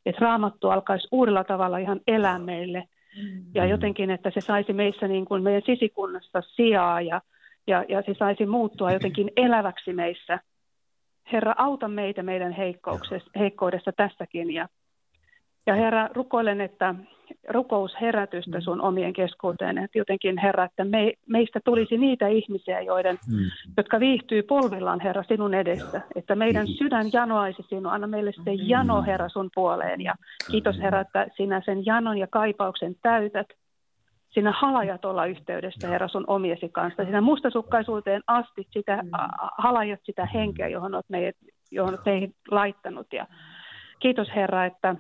että 0.07 0.25
raamattu 0.25 0.69
alkaisi 0.69 1.09
uudella 1.13 1.45
tavalla 1.45 1.79
ihan 1.79 2.01
elää 2.07 2.39
meille 2.39 2.85
ja 3.55 3.67
jotenkin, 3.67 4.11
että 4.11 4.31
se 4.31 4.41
saisi 4.41 4.73
meissä 4.73 5.09
niin 5.09 5.25
kuin 5.25 5.43
meidän 5.43 5.63
sisikunnassa 5.67 6.41
sijaa 6.41 7.01
ja, 7.01 7.21
ja, 7.67 7.85
ja 7.89 8.03
se 8.03 8.15
saisi 8.19 8.47
muuttua 8.47 8.93
jotenkin 8.93 9.31
eläväksi 9.37 9.93
meissä. 9.93 10.39
Herra, 11.33 11.55
auta 11.57 11.89
meitä 11.89 12.23
meidän 12.23 12.57
heikkoudessa 13.39 13.93
tässäkin 13.97 14.55
ja 14.55 14.69
ja 15.71 15.75
Herra, 15.75 16.09
rukoilen, 16.15 16.61
että 16.61 16.95
rukousherätystä 17.49 18.59
mm. 18.59 18.63
sun 18.63 18.81
omien 18.81 19.13
keskuuteen, 19.13 19.79
että 19.79 19.99
jotenkin 19.99 20.39
Herra, 20.39 20.65
että 20.65 20.85
me, 20.85 21.13
meistä 21.27 21.61
tulisi 21.65 21.99
niitä 21.99 22.29
ihmisiä, 22.29 22.81
joiden, 22.81 23.19
mm. 23.33 23.39
jotka 23.77 24.01
viihtyy 24.01 24.43
polvillaan 24.43 25.01
Herra 25.01 25.23
sinun 25.29 25.55
edessä, 25.55 26.01
että 26.15 26.35
meidän 26.35 26.67
sydän 26.67 27.07
janoaisi 27.13 27.63
sinua, 27.69 27.93
anna 27.93 28.07
meille 28.07 28.33
se 28.33 28.51
mm. 28.51 28.59
jano 28.63 29.03
Herra 29.03 29.29
sun 29.29 29.51
puoleen. 29.55 30.01
Ja 30.01 30.15
kiitos 30.51 30.79
Herra, 30.79 31.01
että 31.01 31.27
sinä 31.37 31.63
sen 31.65 31.87
janon 31.87 32.19
ja 32.19 32.27
kaipauksen 32.27 32.95
täytät, 33.03 33.47
sinä 34.31 34.53
halajat 34.53 35.05
olla 35.05 35.27
yhteydessä 35.27 35.89
Herra 35.89 36.09
sun 36.09 36.25
omiesi 36.27 36.69
kanssa, 36.69 37.05
sinä 37.05 37.21
mustasukkaisuuteen 37.21 38.23
asti 38.27 38.67
sitä, 38.71 38.97
mm. 38.97 39.11
halajat 39.59 40.01
sitä 40.03 40.27
henkeä, 40.27 40.69
johon 40.69 40.95
olet, 40.95 41.09
meidät, 41.09 41.37
johon 41.71 41.99
olet 42.07 42.31
laittanut. 42.51 43.07
Ja 43.13 43.27
kiitos 44.01 44.29
Herra, 44.37 44.65
että 44.65 44.97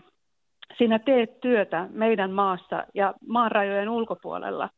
sinä 0.79 0.99
teet 0.99 1.41
työtä 1.41 1.89
meidän 1.93 2.31
maassa 2.31 2.85
ja 2.95 3.15
maan 3.27 3.53
rajojen 3.53 3.89
ulkopuolella. 3.89 4.69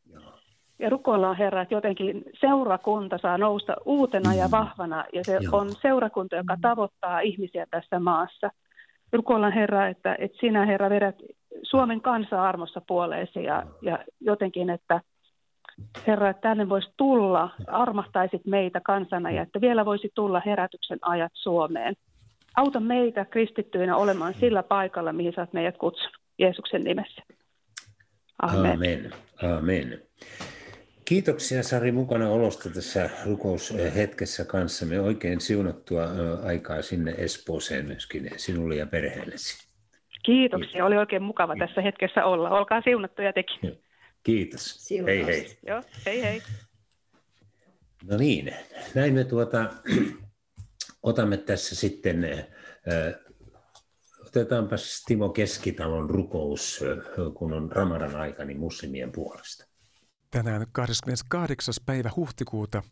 Ja 0.79 0.89
rukoillaan 0.89 1.37
Herra, 1.37 1.61
että 1.61 1.75
jotenkin 1.75 2.23
seurakunta 2.39 3.17
saa 3.17 3.37
nousta 3.37 3.75
uutena 3.85 4.33
ja 4.33 4.45
mm. 4.45 4.51
vahvana, 4.51 5.05
ja 5.13 5.23
se 5.23 5.39
Joo. 5.41 5.57
on 5.57 5.71
seurakunta, 5.81 6.35
joka 6.35 6.57
tavoittaa 6.61 7.19
ihmisiä 7.19 7.65
tässä 7.71 7.99
maassa. 7.99 8.51
Rukoillaan 9.13 9.53
Herra, 9.53 9.87
että, 9.87 10.15
että 10.19 10.37
sinä 10.39 10.65
Herra 10.65 10.89
vedät 10.89 11.15
Suomen 11.63 12.01
kansa-armossa 12.01 12.81
puoleesi 12.87 13.43
ja, 13.43 13.63
ja 13.81 13.99
jotenkin, 14.19 14.69
että 14.69 15.01
Herra, 16.07 16.29
että 16.29 16.41
tänne 16.41 16.69
voisi 16.69 16.93
tulla, 16.97 17.49
armahtaisit 17.67 18.45
meitä 18.45 18.81
kansana 18.81 19.31
ja 19.31 19.41
että 19.41 19.61
vielä 19.61 19.85
voisi 19.85 20.11
tulla 20.15 20.41
herätyksen 20.45 20.99
ajat 21.01 21.31
Suomeen. 21.33 21.95
Auta 22.55 22.79
meitä 22.79 23.25
kristittyinä 23.25 23.95
olemaan 23.95 24.33
sillä 24.39 24.63
paikalla, 24.63 25.13
mihin 25.13 25.33
oot 25.37 25.53
meidät 25.53 25.77
kutsunut. 25.77 26.17
Jeesuksen 26.39 26.83
nimessä. 26.83 27.21
Amen. 28.41 28.71
Amen. 28.71 29.13
Amen. 29.57 30.01
Kiitoksia 31.05 31.63
Sari 31.63 31.91
mukana 31.91 32.29
olosta 32.29 32.69
tässä 32.69 33.09
rukoushetkessä 33.25 34.45
kanssamme. 34.45 34.99
Oikein 34.99 35.41
siunattua 35.41 36.03
aikaa 36.45 36.81
sinne 36.81 37.15
Espooseen 37.17 37.85
myöskin 37.85 38.31
sinulle 38.37 38.75
ja 38.75 38.85
perheellesi. 38.85 39.67
Kiitoksia. 40.23 40.71
Kiitos. 40.71 40.87
Oli 40.87 40.97
oikein 40.97 41.23
mukava 41.23 41.55
tässä 41.55 41.81
hetkessä 41.81 42.25
olla. 42.25 42.49
Olkaa 42.49 42.81
siunattuja 42.81 43.33
tekin. 43.33 43.79
Kiitos. 44.23 44.89
Hei 45.05 45.25
hei. 45.25 45.57
Joo, 45.67 45.81
hei 46.05 46.23
hei. 46.23 46.41
No 48.09 48.17
niin, 48.17 48.53
näin 48.95 49.13
me 49.13 49.23
tuota, 49.23 49.69
otamme 51.03 51.37
tässä 51.37 51.75
sitten, 51.75 52.47
otetaanpa 54.27 54.75
Timo 55.05 55.29
Keskitalon 55.29 56.09
rukous, 56.09 56.83
kun 57.33 57.53
on 57.53 57.71
Ramadan 57.71 58.15
aika, 58.15 58.45
niin 58.45 58.59
muslimien 58.59 59.11
puolesta. 59.11 59.65
Tänään 60.31 60.67
28. 60.71 61.73
päivä 61.85 62.09
huhtikuuta 62.15 62.83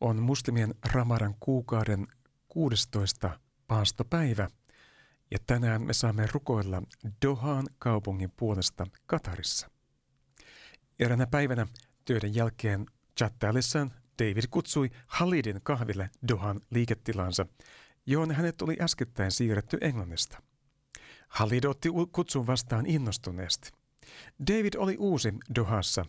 on 0.00 0.22
muslimien 0.22 0.74
Ramadan 0.92 1.34
kuukauden 1.40 2.06
16. 2.48 3.38
paastopäivä. 3.66 4.48
Ja 5.30 5.38
tänään 5.46 5.82
me 5.82 5.92
saamme 5.92 6.28
rukoilla 6.32 6.82
Dohaan 7.26 7.66
kaupungin 7.78 8.32
puolesta 8.36 8.86
Katarissa. 9.06 9.70
Eräänä 10.98 11.26
päivänä 11.26 11.66
töiden 12.04 12.34
jälkeen 12.34 12.86
chattaillessaan 13.18 13.92
David 14.22 14.44
kutsui 14.50 14.90
Halidin 15.06 15.60
kahville 15.62 16.10
Dohan 16.28 16.60
liiketilansa, 16.70 17.46
johon 18.06 18.30
hänet 18.30 18.62
oli 18.62 18.76
äskettäin 18.80 19.30
siirretty 19.30 19.78
Englannista. 19.80 20.42
Halid 21.28 21.64
otti 21.64 21.88
kutsun 22.12 22.46
vastaan 22.46 22.86
innostuneesti. 22.86 23.70
David 24.50 24.74
oli 24.76 24.96
uusi 24.98 25.34
Dohassa, 25.54 26.04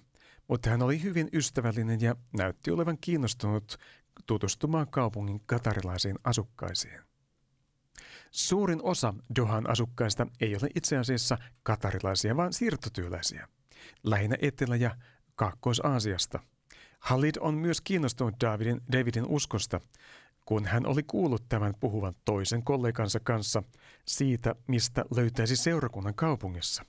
mutta 0.47 0.69
hän 0.69 0.81
oli 0.81 1.03
hyvin 1.03 1.29
ystävällinen 1.33 2.01
ja 2.01 2.15
näytti 2.37 2.71
olevan 2.71 2.97
kiinnostunut 3.01 3.77
tutustumaan 4.25 4.87
kaupungin 4.89 5.41
katarilaisiin 5.45 6.19
asukkaisiin. 6.23 6.99
Suurin 8.31 8.83
osa 8.83 9.13
Dohan 9.35 9.69
asukkaista 9.69 10.27
ei 10.41 10.55
ole 10.55 10.69
itse 10.75 10.97
asiassa 10.97 11.37
katarilaisia, 11.63 12.37
vaan 12.37 12.53
siirtotyöläisiä, 12.53 13.47
lähinnä 14.03 14.37
Etelä- 14.41 14.75
ja 14.75 14.95
Kaakkois-Aasiasta– 15.35 16.39
Halid 17.03 17.35
on 17.39 17.55
myös 17.55 17.81
kiinnostunut 17.81 18.35
Davidin, 18.41 18.81
Davidin 18.91 19.25
uskosta, 19.27 19.81
kun 20.45 20.65
hän 20.65 20.85
oli 20.85 21.03
kuullut 21.03 21.49
tämän 21.49 21.73
puhuvan 21.79 22.13
toisen 22.25 22.63
kollegansa 22.63 23.19
kanssa 23.19 23.63
siitä, 24.07 24.55
mistä 24.67 25.05
löytäisi 25.15 25.55
seurakunnan 25.55 26.13
kaupungissa. 26.15 26.85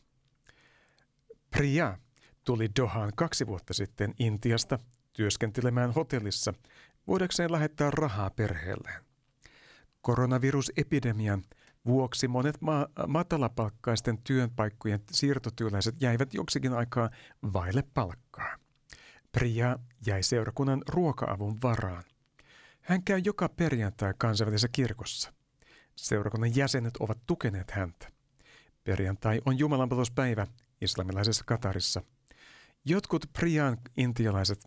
Priya 1.51 1.99
tuli 2.45 2.69
Dohaan 2.81 3.13
kaksi 3.17 3.47
vuotta 3.47 3.75
sitten 3.75 4.15
Intiasta 4.19 4.79
työskentelemään 5.13 5.91
hotellissa 5.91 6.55
voidakseen 7.07 7.53
lähettää 7.53 7.91
rahaa 7.91 8.31
perheelleen. 8.31 9.05
Koronavirusepidemian 10.01 11.43
vuoksi 11.87 12.29
monet 12.29 12.61
ma- 12.61 12.89
matalapalkkaisten 13.07 14.19
työnpaikkojen 14.19 15.01
siirtotyöläiset 15.11 16.03
jäivät 16.03 16.35
joksikin 16.35 16.73
aikaa 16.73 17.11
vaille 17.53 17.85
palkkaa. 17.95 18.64
Priya 19.35 19.79
jäi 20.07 20.23
seurakunnan 20.23 20.83
ruoka-avun 20.89 21.59
varaan. 21.63 22.05
Hän 22.81 23.05
käy 23.05 23.21
joka 23.25 23.49
perjantai 23.49 24.15
kansainvälisessä 24.19 24.69
kirkossa. 24.73 25.33
Seurakunnan 25.97 26.57
jäsenet 26.57 26.97
ovat 26.97 27.19
tukeneet 27.27 27.71
häntä. 27.71 28.09
Perjantai 28.85 29.41
on 29.47 29.59
jumalanpalveluspäivä 29.59 30.47
islamilaisessa 30.81 31.45
Katarissa. 31.47 32.03
Jotkut 32.85 33.27
Priyan 33.33 33.79
intialaiset 33.97 34.65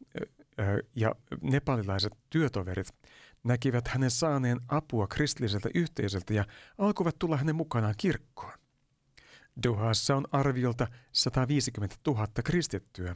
ja 0.95 1.15
nepalilaiset 1.41 2.13
työtoverit 2.29 2.87
näkivät 3.43 3.87
hänen 3.87 4.11
saaneen 4.11 4.59
apua 4.67 5.07
kristilliseltä 5.07 5.69
yhteisöltä 5.75 6.33
ja 6.33 6.45
alkoivat 6.77 7.19
tulla 7.19 7.37
hänen 7.37 7.55
mukanaan 7.55 7.95
kirkkoon. 7.97 8.53
Dohassa 9.63 10.15
on 10.15 10.27
arviolta 10.31 10.87
150 11.11 11.95
000 12.07 12.27
kristittyä, 12.43 13.15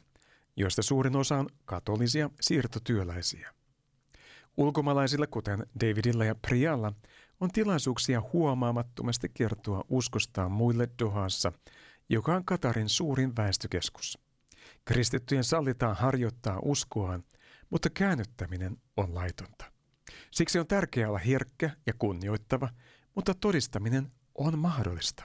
joista 0.55 0.81
suurin 0.81 1.15
osa 1.15 1.37
on 1.37 1.49
katolisia 1.65 2.29
siirtotyöläisiä. 2.41 3.53
Ulkomaalaisilla, 4.57 5.27
kuten 5.27 5.65
Davidilla 5.81 6.25
ja 6.25 6.35
Prialla, 6.35 6.93
on 7.39 7.51
tilaisuuksia 7.51 8.21
huomaamattomasti 8.33 9.29
kertoa 9.33 9.85
uskostaan 9.89 10.51
muille 10.51 10.89
Dohassa, 10.99 11.51
joka 12.09 12.35
on 12.35 12.45
Katarin 12.45 12.89
suurin 12.89 13.35
väestökeskus. 13.35 14.19
Kristittyjen 14.85 15.43
sallitaan 15.43 15.95
harjoittaa 15.95 16.59
uskoaan, 16.61 17.23
mutta 17.69 17.89
käännyttäminen 17.89 18.77
on 18.97 19.15
laitonta. 19.15 19.65
Siksi 20.31 20.59
on 20.59 20.67
tärkeää 20.67 21.09
olla 21.09 21.19
herkkä 21.19 21.69
ja 21.87 21.93
kunnioittava, 21.93 22.69
mutta 23.15 23.33
todistaminen 23.33 24.11
on 24.35 24.59
mahdollista. 24.59 25.23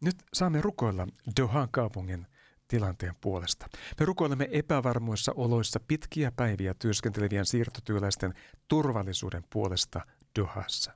Nyt 0.00 0.16
saamme 0.34 0.60
rukoilla 0.60 1.06
Dohan 1.40 1.68
kaupungin 1.70 2.26
tilanteen 2.68 3.14
puolesta. 3.20 3.66
Me 4.00 4.06
rukoilemme 4.06 4.48
epävarmoissa 4.52 5.32
oloissa 5.36 5.80
pitkiä 5.80 6.32
päiviä 6.32 6.74
työskentelevien 6.74 7.46
siirtotyöläisten 7.46 8.34
turvallisuuden 8.68 9.44
puolesta 9.50 10.00
Dohassa. 10.38 10.92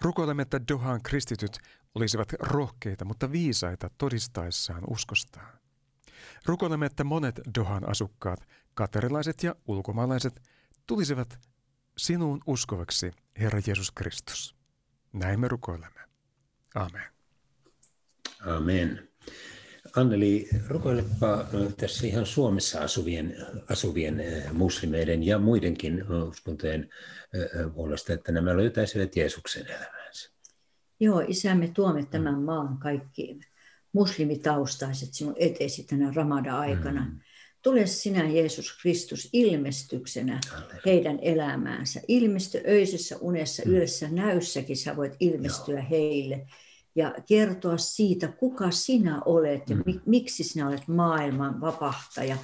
Rukoilemme, 0.00 0.42
että 0.42 0.60
Dohan 0.68 1.02
kristityt 1.02 1.58
olisivat 1.94 2.32
rohkeita, 2.40 3.04
mutta 3.04 3.32
viisaita 3.32 3.90
todistaessaan 3.98 4.82
uskostaan. 4.90 5.58
Rukoilemme, 6.46 6.86
että 6.86 7.04
monet 7.04 7.40
Dohan 7.58 7.88
asukkaat, 7.88 8.48
katerilaiset 8.74 9.42
ja 9.42 9.54
ulkomaalaiset, 9.66 10.42
tulisivat 10.86 11.38
sinuun 11.96 12.40
uskovaksi, 12.46 13.10
Herra 13.38 13.60
Jeesus 13.66 13.90
Kristus. 13.90 14.56
Näin 15.12 15.40
me 15.40 15.48
rukoilemme. 15.48 16.00
Amen. 16.74 17.12
Amen. 18.46 19.08
Anneli, 19.96 20.48
rukoilepa 20.68 21.46
tässä 21.76 22.06
ihan 22.06 22.26
Suomessa 22.26 22.80
asuvien, 22.80 23.36
asuvien 23.70 24.24
muslimeiden 24.52 25.22
ja 25.22 25.38
muidenkin 25.38 26.04
uskontojen 26.28 26.88
puolesta, 27.74 28.12
että 28.12 28.32
nämä 28.32 28.56
löytäisivät 28.56 29.16
Jeesuksen 29.16 29.66
elämäänsä. 29.66 30.30
Joo, 31.00 31.22
isä, 31.28 31.54
me 31.54 31.70
tuomme 31.74 32.06
tämän 32.10 32.42
maan 32.42 32.78
kaikki 32.78 33.40
muslimitaustaiset 33.92 35.14
sinun 35.14 35.34
eteesi 35.38 35.84
tänä 35.84 36.12
Ramada-aikana. 36.14 37.04
Mm. 37.04 37.20
Tule 37.62 37.86
sinä, 37.86 38.28
Jeesus 38.28 38.78
Kristus, 38.82 39.28
ilmestyksenä 39.32 40.40
heidän 40.86 41.18
elämäänsä. 41.22 42.00
Ilmesty 42.08 42.60
öisessä 42.68 43.16
unessa, 43.20 43.62
mm. 43.66 43.72
yössä 43.72 44.08
näyssäkin 44.08 44.76
sä 44.76 44.96
voit 44.96 45.16
ilmestyä 45.20 45.78
Joo. 45.78 45.86
heille 45.90 46.46
ja 46.94 47.14
kertoa 47.28 47.78
siitä, 47.78 48.28
kuka 48.28 48.70
sinä 48.70 49.22
olet 49.24 49.70
ja 49.70 49.76
mm. 49.76 50.00
miksi 50.06 50.44
sinä 50.44 50.68
olet 50.68 50.88
maailman 50.88 51.60
vapahtaja. 51.60 52.36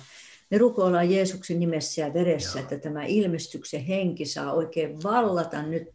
Me 0.51 0.59
rukoillaan 0.59 1.11
Jeesuksen 1.11 1.61
nimessä 1.61 2.01
ja 2.01 2.15
veressä, 2.15 2.59
Joo. 2.59 2.63
että 2.63 2.79
tämä 2.79 3.05
ilmestyksen 3.05 3.85
henki 3.85 4.25
saa 4.25 4.53
oikein 4.53 5.03
vallata 5.03 5.63
nyt 5.63 5.89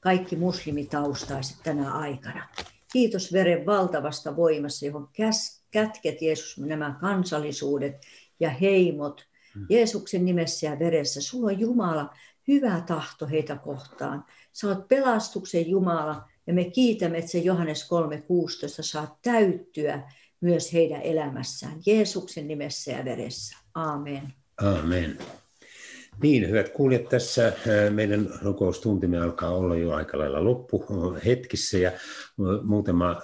kaikki 0.00 0.36
muslimitaustaiset 0.36 1.56
tänä 1.62 1.92
aikana. 1.92 2.48
Kiitos 2.92 3.32
veren 3.32 3.66
valtavasta 3.66 4.36
voimassa, 4.36 4.86
johon 4.86 5.08
kätket 5.70 6.22
Jeesus 6.22 6.58
nämä 6.58 6.96
kansallisuudet 7.00 7.96
ja 8.40 8.50
heimot. 8.50 9.26
Mm. 9.54 9.66
Jeesuksen 9.70 10.24
nimessä 10.24 10.66
ja 10.66 10.78
veressä. 10.78 11.20
Sulla 11.20 11.50
on 11.50 11.60
Jumala 11.60 12.14
hyvä 12.48 12.82
tahto 12.86 13.26
heitä 13.26 13.56
kohtaan. 13.56 14.24
Sä 14.52 14.68
oot 14.68 14.88
pelastuksen 14.88 15.70
Jumala 15.70 16.28
ja 16.46 16.54
me 16.54 16.64
kiitämme, 16.64 17.18
että 17.18 17.30
se 17.30 17.38
Johannes 17.38 17.82
3.16 17.82 17.88
saa 18.80 19.18
täyttyä 19.22 20.02
myös 20.40 20.72
heidän 20.72 21.02
elämässään. 21.02 21.78
Jeesuksen 21.86 22.48
nimessä 22.48 22.92
ja 22.92 23.04
veressä. 23.04 23.56
Amen. 23.74 24.22
Amen. 24.56 25.18
Niin, 26.22 26.48
hyvät 26.48 26.68
kuulijat, 26.68 27.08
tässä 27.08 27.52
meidän 27.90 28.28
rukoustuntimme 28.42 29.18
alkaa 29.18 29.50
olla 29.50 29.76
jo 29.76 29.92
aika 29.92 30.18
lailla 30.18 30.44
loppu 30.44 30.84
hetkissä 31.24 31.78
ja 31.78 31.92
muutama 32.62 33.20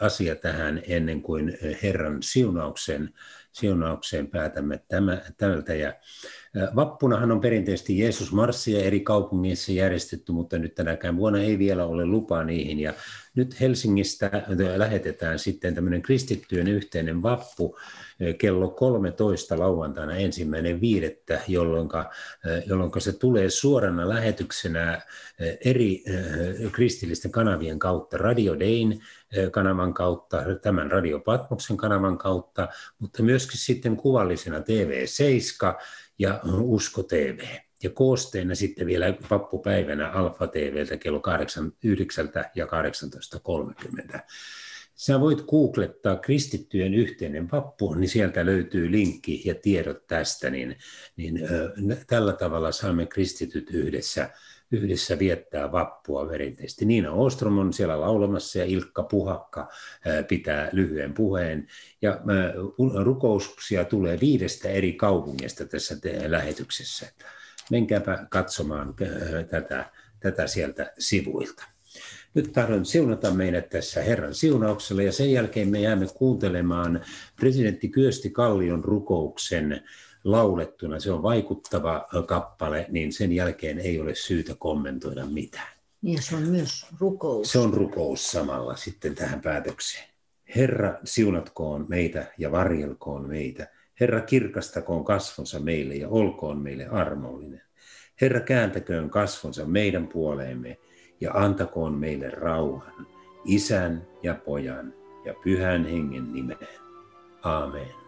asia 0.00 0.36
tähän 0.36 0.82
ennen 0.88 1.22
kuin 1.22 1.58
Herran 1.82 2.22
siunauksen, 2.22 3.14
siunaukseen 3.52 4.26
päätämme 4.26 4.84
tämä, 4.88 5.20
tältä. 5.36 5.74
Ja 5.74 5.94
Vappunahan 6.76 7.32
on 7.32 7.40
perinteisesti 7.40 7.98
Jeesus 7.98 8.32
Marssia 8.32 8.84
eri 8.84 9.00
kaupungeissa 9.00 9.72
järjestetty, 9.72 10.32
mutta 10.32 10.58
nyt 10.58 10.74
tänäkään 10.74 11.16
vuonna 11.16 11.40
ei 11.40 11.58
vielä 11.58 11.86
ole 11.86 12.06
lupaa 12.06 12.44
niihin. 12.44 12.80
Ja 12.80 12.94
nyt 13.34 13.60
Helsingistä 13.60 14.30
lähetetään 14.76 15.38
sitten 15.38 15.74
tämmöinen 15.74 16.02
kristittyjen 16.02 16.68
yhteinen 16.68 17.22
vappu 17.22 17.78
kello 18.38 18.68
13 18.68 19.58
lauantaina 19.58 20.16
ensimmäinen 20.16 20.80
viidettä, 20.80 21.40
jolloin, 21.48 21.88
jolloin 22.66 22.92
se 22.98 23.12
tulee 23.12 23.50
suorana 23.50 24.08
lähetyksenä 24.08 25.02
eri 25.64 26.04
kristillisten 26.72 27.30
kanavien 27.30 27.78
kautta, 27.78 28.18
Radio 28.18 28.60
Dayn 28.60 29.00
kanavan 29.50 29.94
kautta, 29.94 30.42
tämän 30.62 30.90
Radio 30.90 31.20
Patmoksen 31.20 31.76
kanavan 31.76 32.18
kautta, 32.18 32.68
mutta 32.98 33.22
myöskin 33.22 33.58
sitten 33.58 33.96
kuvallisena 33.96 34.58
TV7 34.58 35.82
ja 36.22 36.40
Usko 36.60 37.02
TV. 37.02 37.38
Ja 37.82 37.90
koosteena 37.90 38.54
sitten 38.54 38.86
vielä 38.86 39.14
vappupäivänä 39.30 40.10
Alfa 40.10 40.46
TVltä 40.46 40.96
kello 40.96 41.20
8, 41.20 41.72
9 41.84 42.30
ja 42.54 42.66
18.30. 42.66 44.18
Sä 44.94 45.20
voit 45.20 45.42
googlettaa 45.42 46.16
kristittyjen 46.16 46.94
yhteinen 46.94 47.50
vappu, 47.50 47.94
niin 47.94 48.08
sieltä 48.08 48.46
löytyy 48.46 48.92
linkki 48.92 49.42
ja 49.44 49.54
tiedot 49.54 50.06
tästä, 50.06 50.50
niin, 50.50 50.76
niin 51.16 51.44
ö, 51.50 51.72
tällä 52.06 52.32
tavalla 52.32 52.72
saamme 52.72 53.06
kristityt 53.06 53.70
yhdessä, 53.70 54.30
yhdessä 54.72 55.18
viettää 55.18 55.72
vappua 55.72 56.26
perinteisesti. 56.26 56.84
Niina 56.84 57.12
Ostrom 57.12 57.58
on 57.58 57.72
siellä 57.72 58.00
laulamassa 58.00 58.58
ja 58.58 58.64
Ilkka 58.64 59.02
Puhakka 59.02 59.68
pitää 60.28 60.68
lyhyen 60.72 61.14
puheen. 61.14 61.66
Ja 62.02 62.20
rukouksia 63.04 63.84
tulee 63.84 64.20
viidestä 64.20 64.68
eri 64.68 64.92
kaupungista 64.92 65.64
tässä 65.64 65.96
lähetyksessä. 66.26 67.06
Menkääpä 67.70 68.26
katsomaan 68.30 68.94
tätä, 69.50 69.90
tätä 70.20 70.46
sieltä 70.46 70.92
sivuilta. 70.98 71.64
Nyt 72.34 72.52
tahdon 72.52 72.84
siunata 72.84 73.30
meidät 73.30 73.68
tässä 73.68 74.02
Herran 74.02 74.34
siunauksella 74.34 75.02
ja 75.02 75.12
sen 75.12 75.32
jälkeen 75.32 75.68
me 75.68 75.80
jäämme 75.80 76.06
kuuntelemaan 76.14 77.04
presidentti 77.36 77.88
Kyösti 77.88 78.30
Kallion 78.30 78.84
rukouksen 78.84 79.82
laulettuna. 80.24 81.00
Se 81.00 81.12
on 81.12 81.22
vaikuttava 81.22 82.06
kappale, 82.26 82.86
niin 82.88 83.12
sen 83.12 83.32
jälkeen 83.32 83.78
ei 83.78 84.00
ole 84.00 84.14
syytä 84.14 84.54
kommentoida 84.58 85.26
mitään. 85.26 85.72
Ja 86.02 86.22
se 86.22 86.36
on 86.36 86.42
myös 86.42 86.86
rukous. 87.00 87.52
Se 87.52 87.58
on 87.58 87.74
rukous 87.74 88.30
samalla 88.30 88.76
sitten 88.76 89.14
tähän 89.14 89.40
päätökseen. 89.40 90.08
Herra, 90.56 90.94
siunatkoon 91.04 91.86
meitä 91.88 92.26
ja 92.38 92.52
varjelkoon 92.52 93.28
meitä. 93.28 93.68
Herra, 94.00 94.20
kirkastakoon 94.20 95.04
kasvonsa 95.04 95.60
meille 95.60 95.94
ja 95.94 96.08
olkoon 96.08 96.58
meille 96.58 96.86
armollinen. 96.86 97.62
Herra, 98.20 98.40
kääntäköön 98.40 99.10
kasvonsa 99.10 99.64
meidän 99.64 100.08
puoleemme 100.08 100.78
ja 101.20 101.32
antakoon 101.32 101.94
meille 101.94 102.30
rauhan, 102.30 103.06
isän 103.44 104.06
ja 104.22 104.34
pojan 104.34 104.94
ja 105.24 105.34
pyhän 105.44 105.86
hengen 105.86 106.32
nimeen. 106.32 106.68
Amen. 107.42 108.01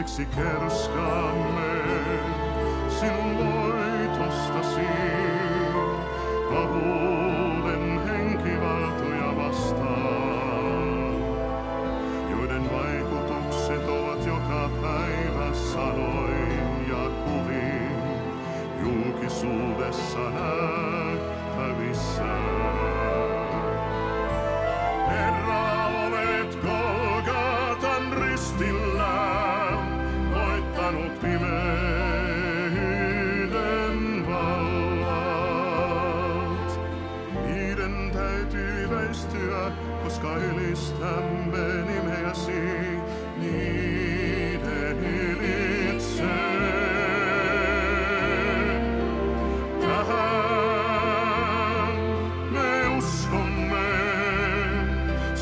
Siksi 0.00 0.26
kerskaamme. 0.26 1.72
Sinun 2.88 3.38
voitostasi, 3.38 4.86
pahuuden 6.50 8.00
henkivaltoja 8.06 9.36
vastaan, 9.36 11.14
joiden 12.30 12.72
vaikutukset 12.72 13.88
ovat 13.88 14.26
joka 14.26 14.70
päivä 14.82 15.54
sanoin 15.54 16.88
ja 16.88 17.10
kuvin. 17.24 17.92
Julkisuudessa 18.82 20.30
nähtävissä. 20.30 22.22
Herra, 25.08 25.86
olet 25.86 26.58
Golgatan 26.62 28.12
ristillä 28.12 28.89
pimeyden 31.20 32.50
täytyy 38.12 38.88
koska 40.04 40.36
ylistämme 40.36 41.84
nimeäsi 41.86 42.62
niiden 43.36 44.98
ylitse. 45.04 45.69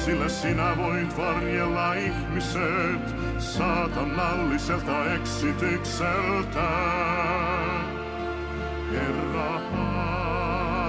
Sillä 0.08 0.28
sinä 0.28 0.76
voit 0.76 1.16
varjella 1.16 1.94
ihmiset 1.94 3.14
saatanalliselta 3.38 5.14
eksitykseltä. 5.14 6.68
Herra, 8.92 9.54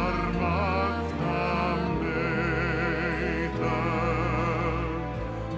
armahda 0.07 1.07
meitä. 2.01 3.71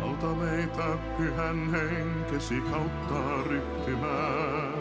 Auta 0.01 0.28
meitä 0.28 0.97
pyhän 1.18 1.72
henkesi 1.72 2.62
kautta 2.62 3.43
ryhtymään 3.49 4.74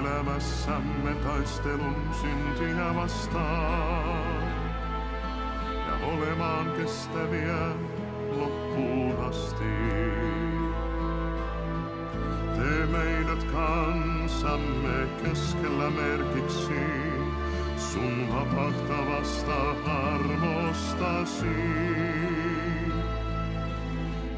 elämässämme 0.00 1.14
taistelun 1.14 1.96
syntiä 2.20 2.94
vastaan 2.94 4.37
olemaan 6.08 6.70
kestäviä 6.70 7.68
loppuun 8.30 9.16
asti. 9.28 9.64
Tee 12.56 12.86
meidät 12.86 13.44
kansamme 13.52 15.08
keskellä 15.24 15.90
merkiksi 15.90 16.80
sun 17.76 18.28
vapahtavasta 18.32 19.70
armostasi. 19.86 21.46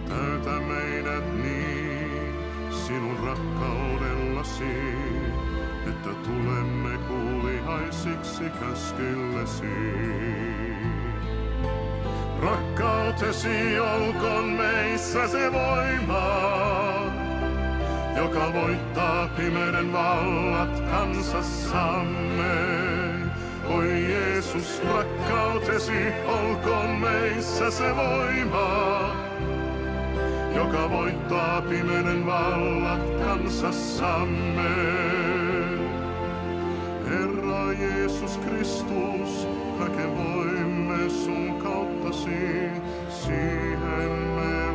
Täytä 0.09 0.61
meidät 0.61 1.43
niin 1.43 2.35
sinun 2.71 3.17
rakkaudellasi, 3.25 4.95
että 5.87 6.11
tulemme 6.25 6.99
kuulihaisiksi 7.09 8.45
käskyllesi. 8.61 10.70
Rakkautesi 13.21 13.81
olkoon 13.81 14.45
meissä 14.45 15.29
se 15.29 15.53
voima, 15.53 16.53
joka 18.17 18.53
voittaa 18.53 19.29
pimeyden 19.37 19.93
vallat 19.93 20.83
kansassamme. 20.91 22.55
Oi 23.69 24.05
Jeesus, 24.09 24.83
rakkautesi 24.95 26.13
olkoon 26.27 26.91
meissä 26.91 27.71
se 27.71 27.97
voima, 27.97 29.17
joka 30.57 30.91
voittaa 30.91 31.63
pimeyden 31.63 32.27
vallat 32.27 33.25
kansassamme. 33.25 34.71
Herra 37.09 37.73
Jeesus 37.73 38.39
Kristus, 38.39 39.49
hakevoimme 39.79 41.11
sun 41.11 41.55
kauttasi, 41.63 42.71
siihen 43.21 43.81
me 44.37 44.70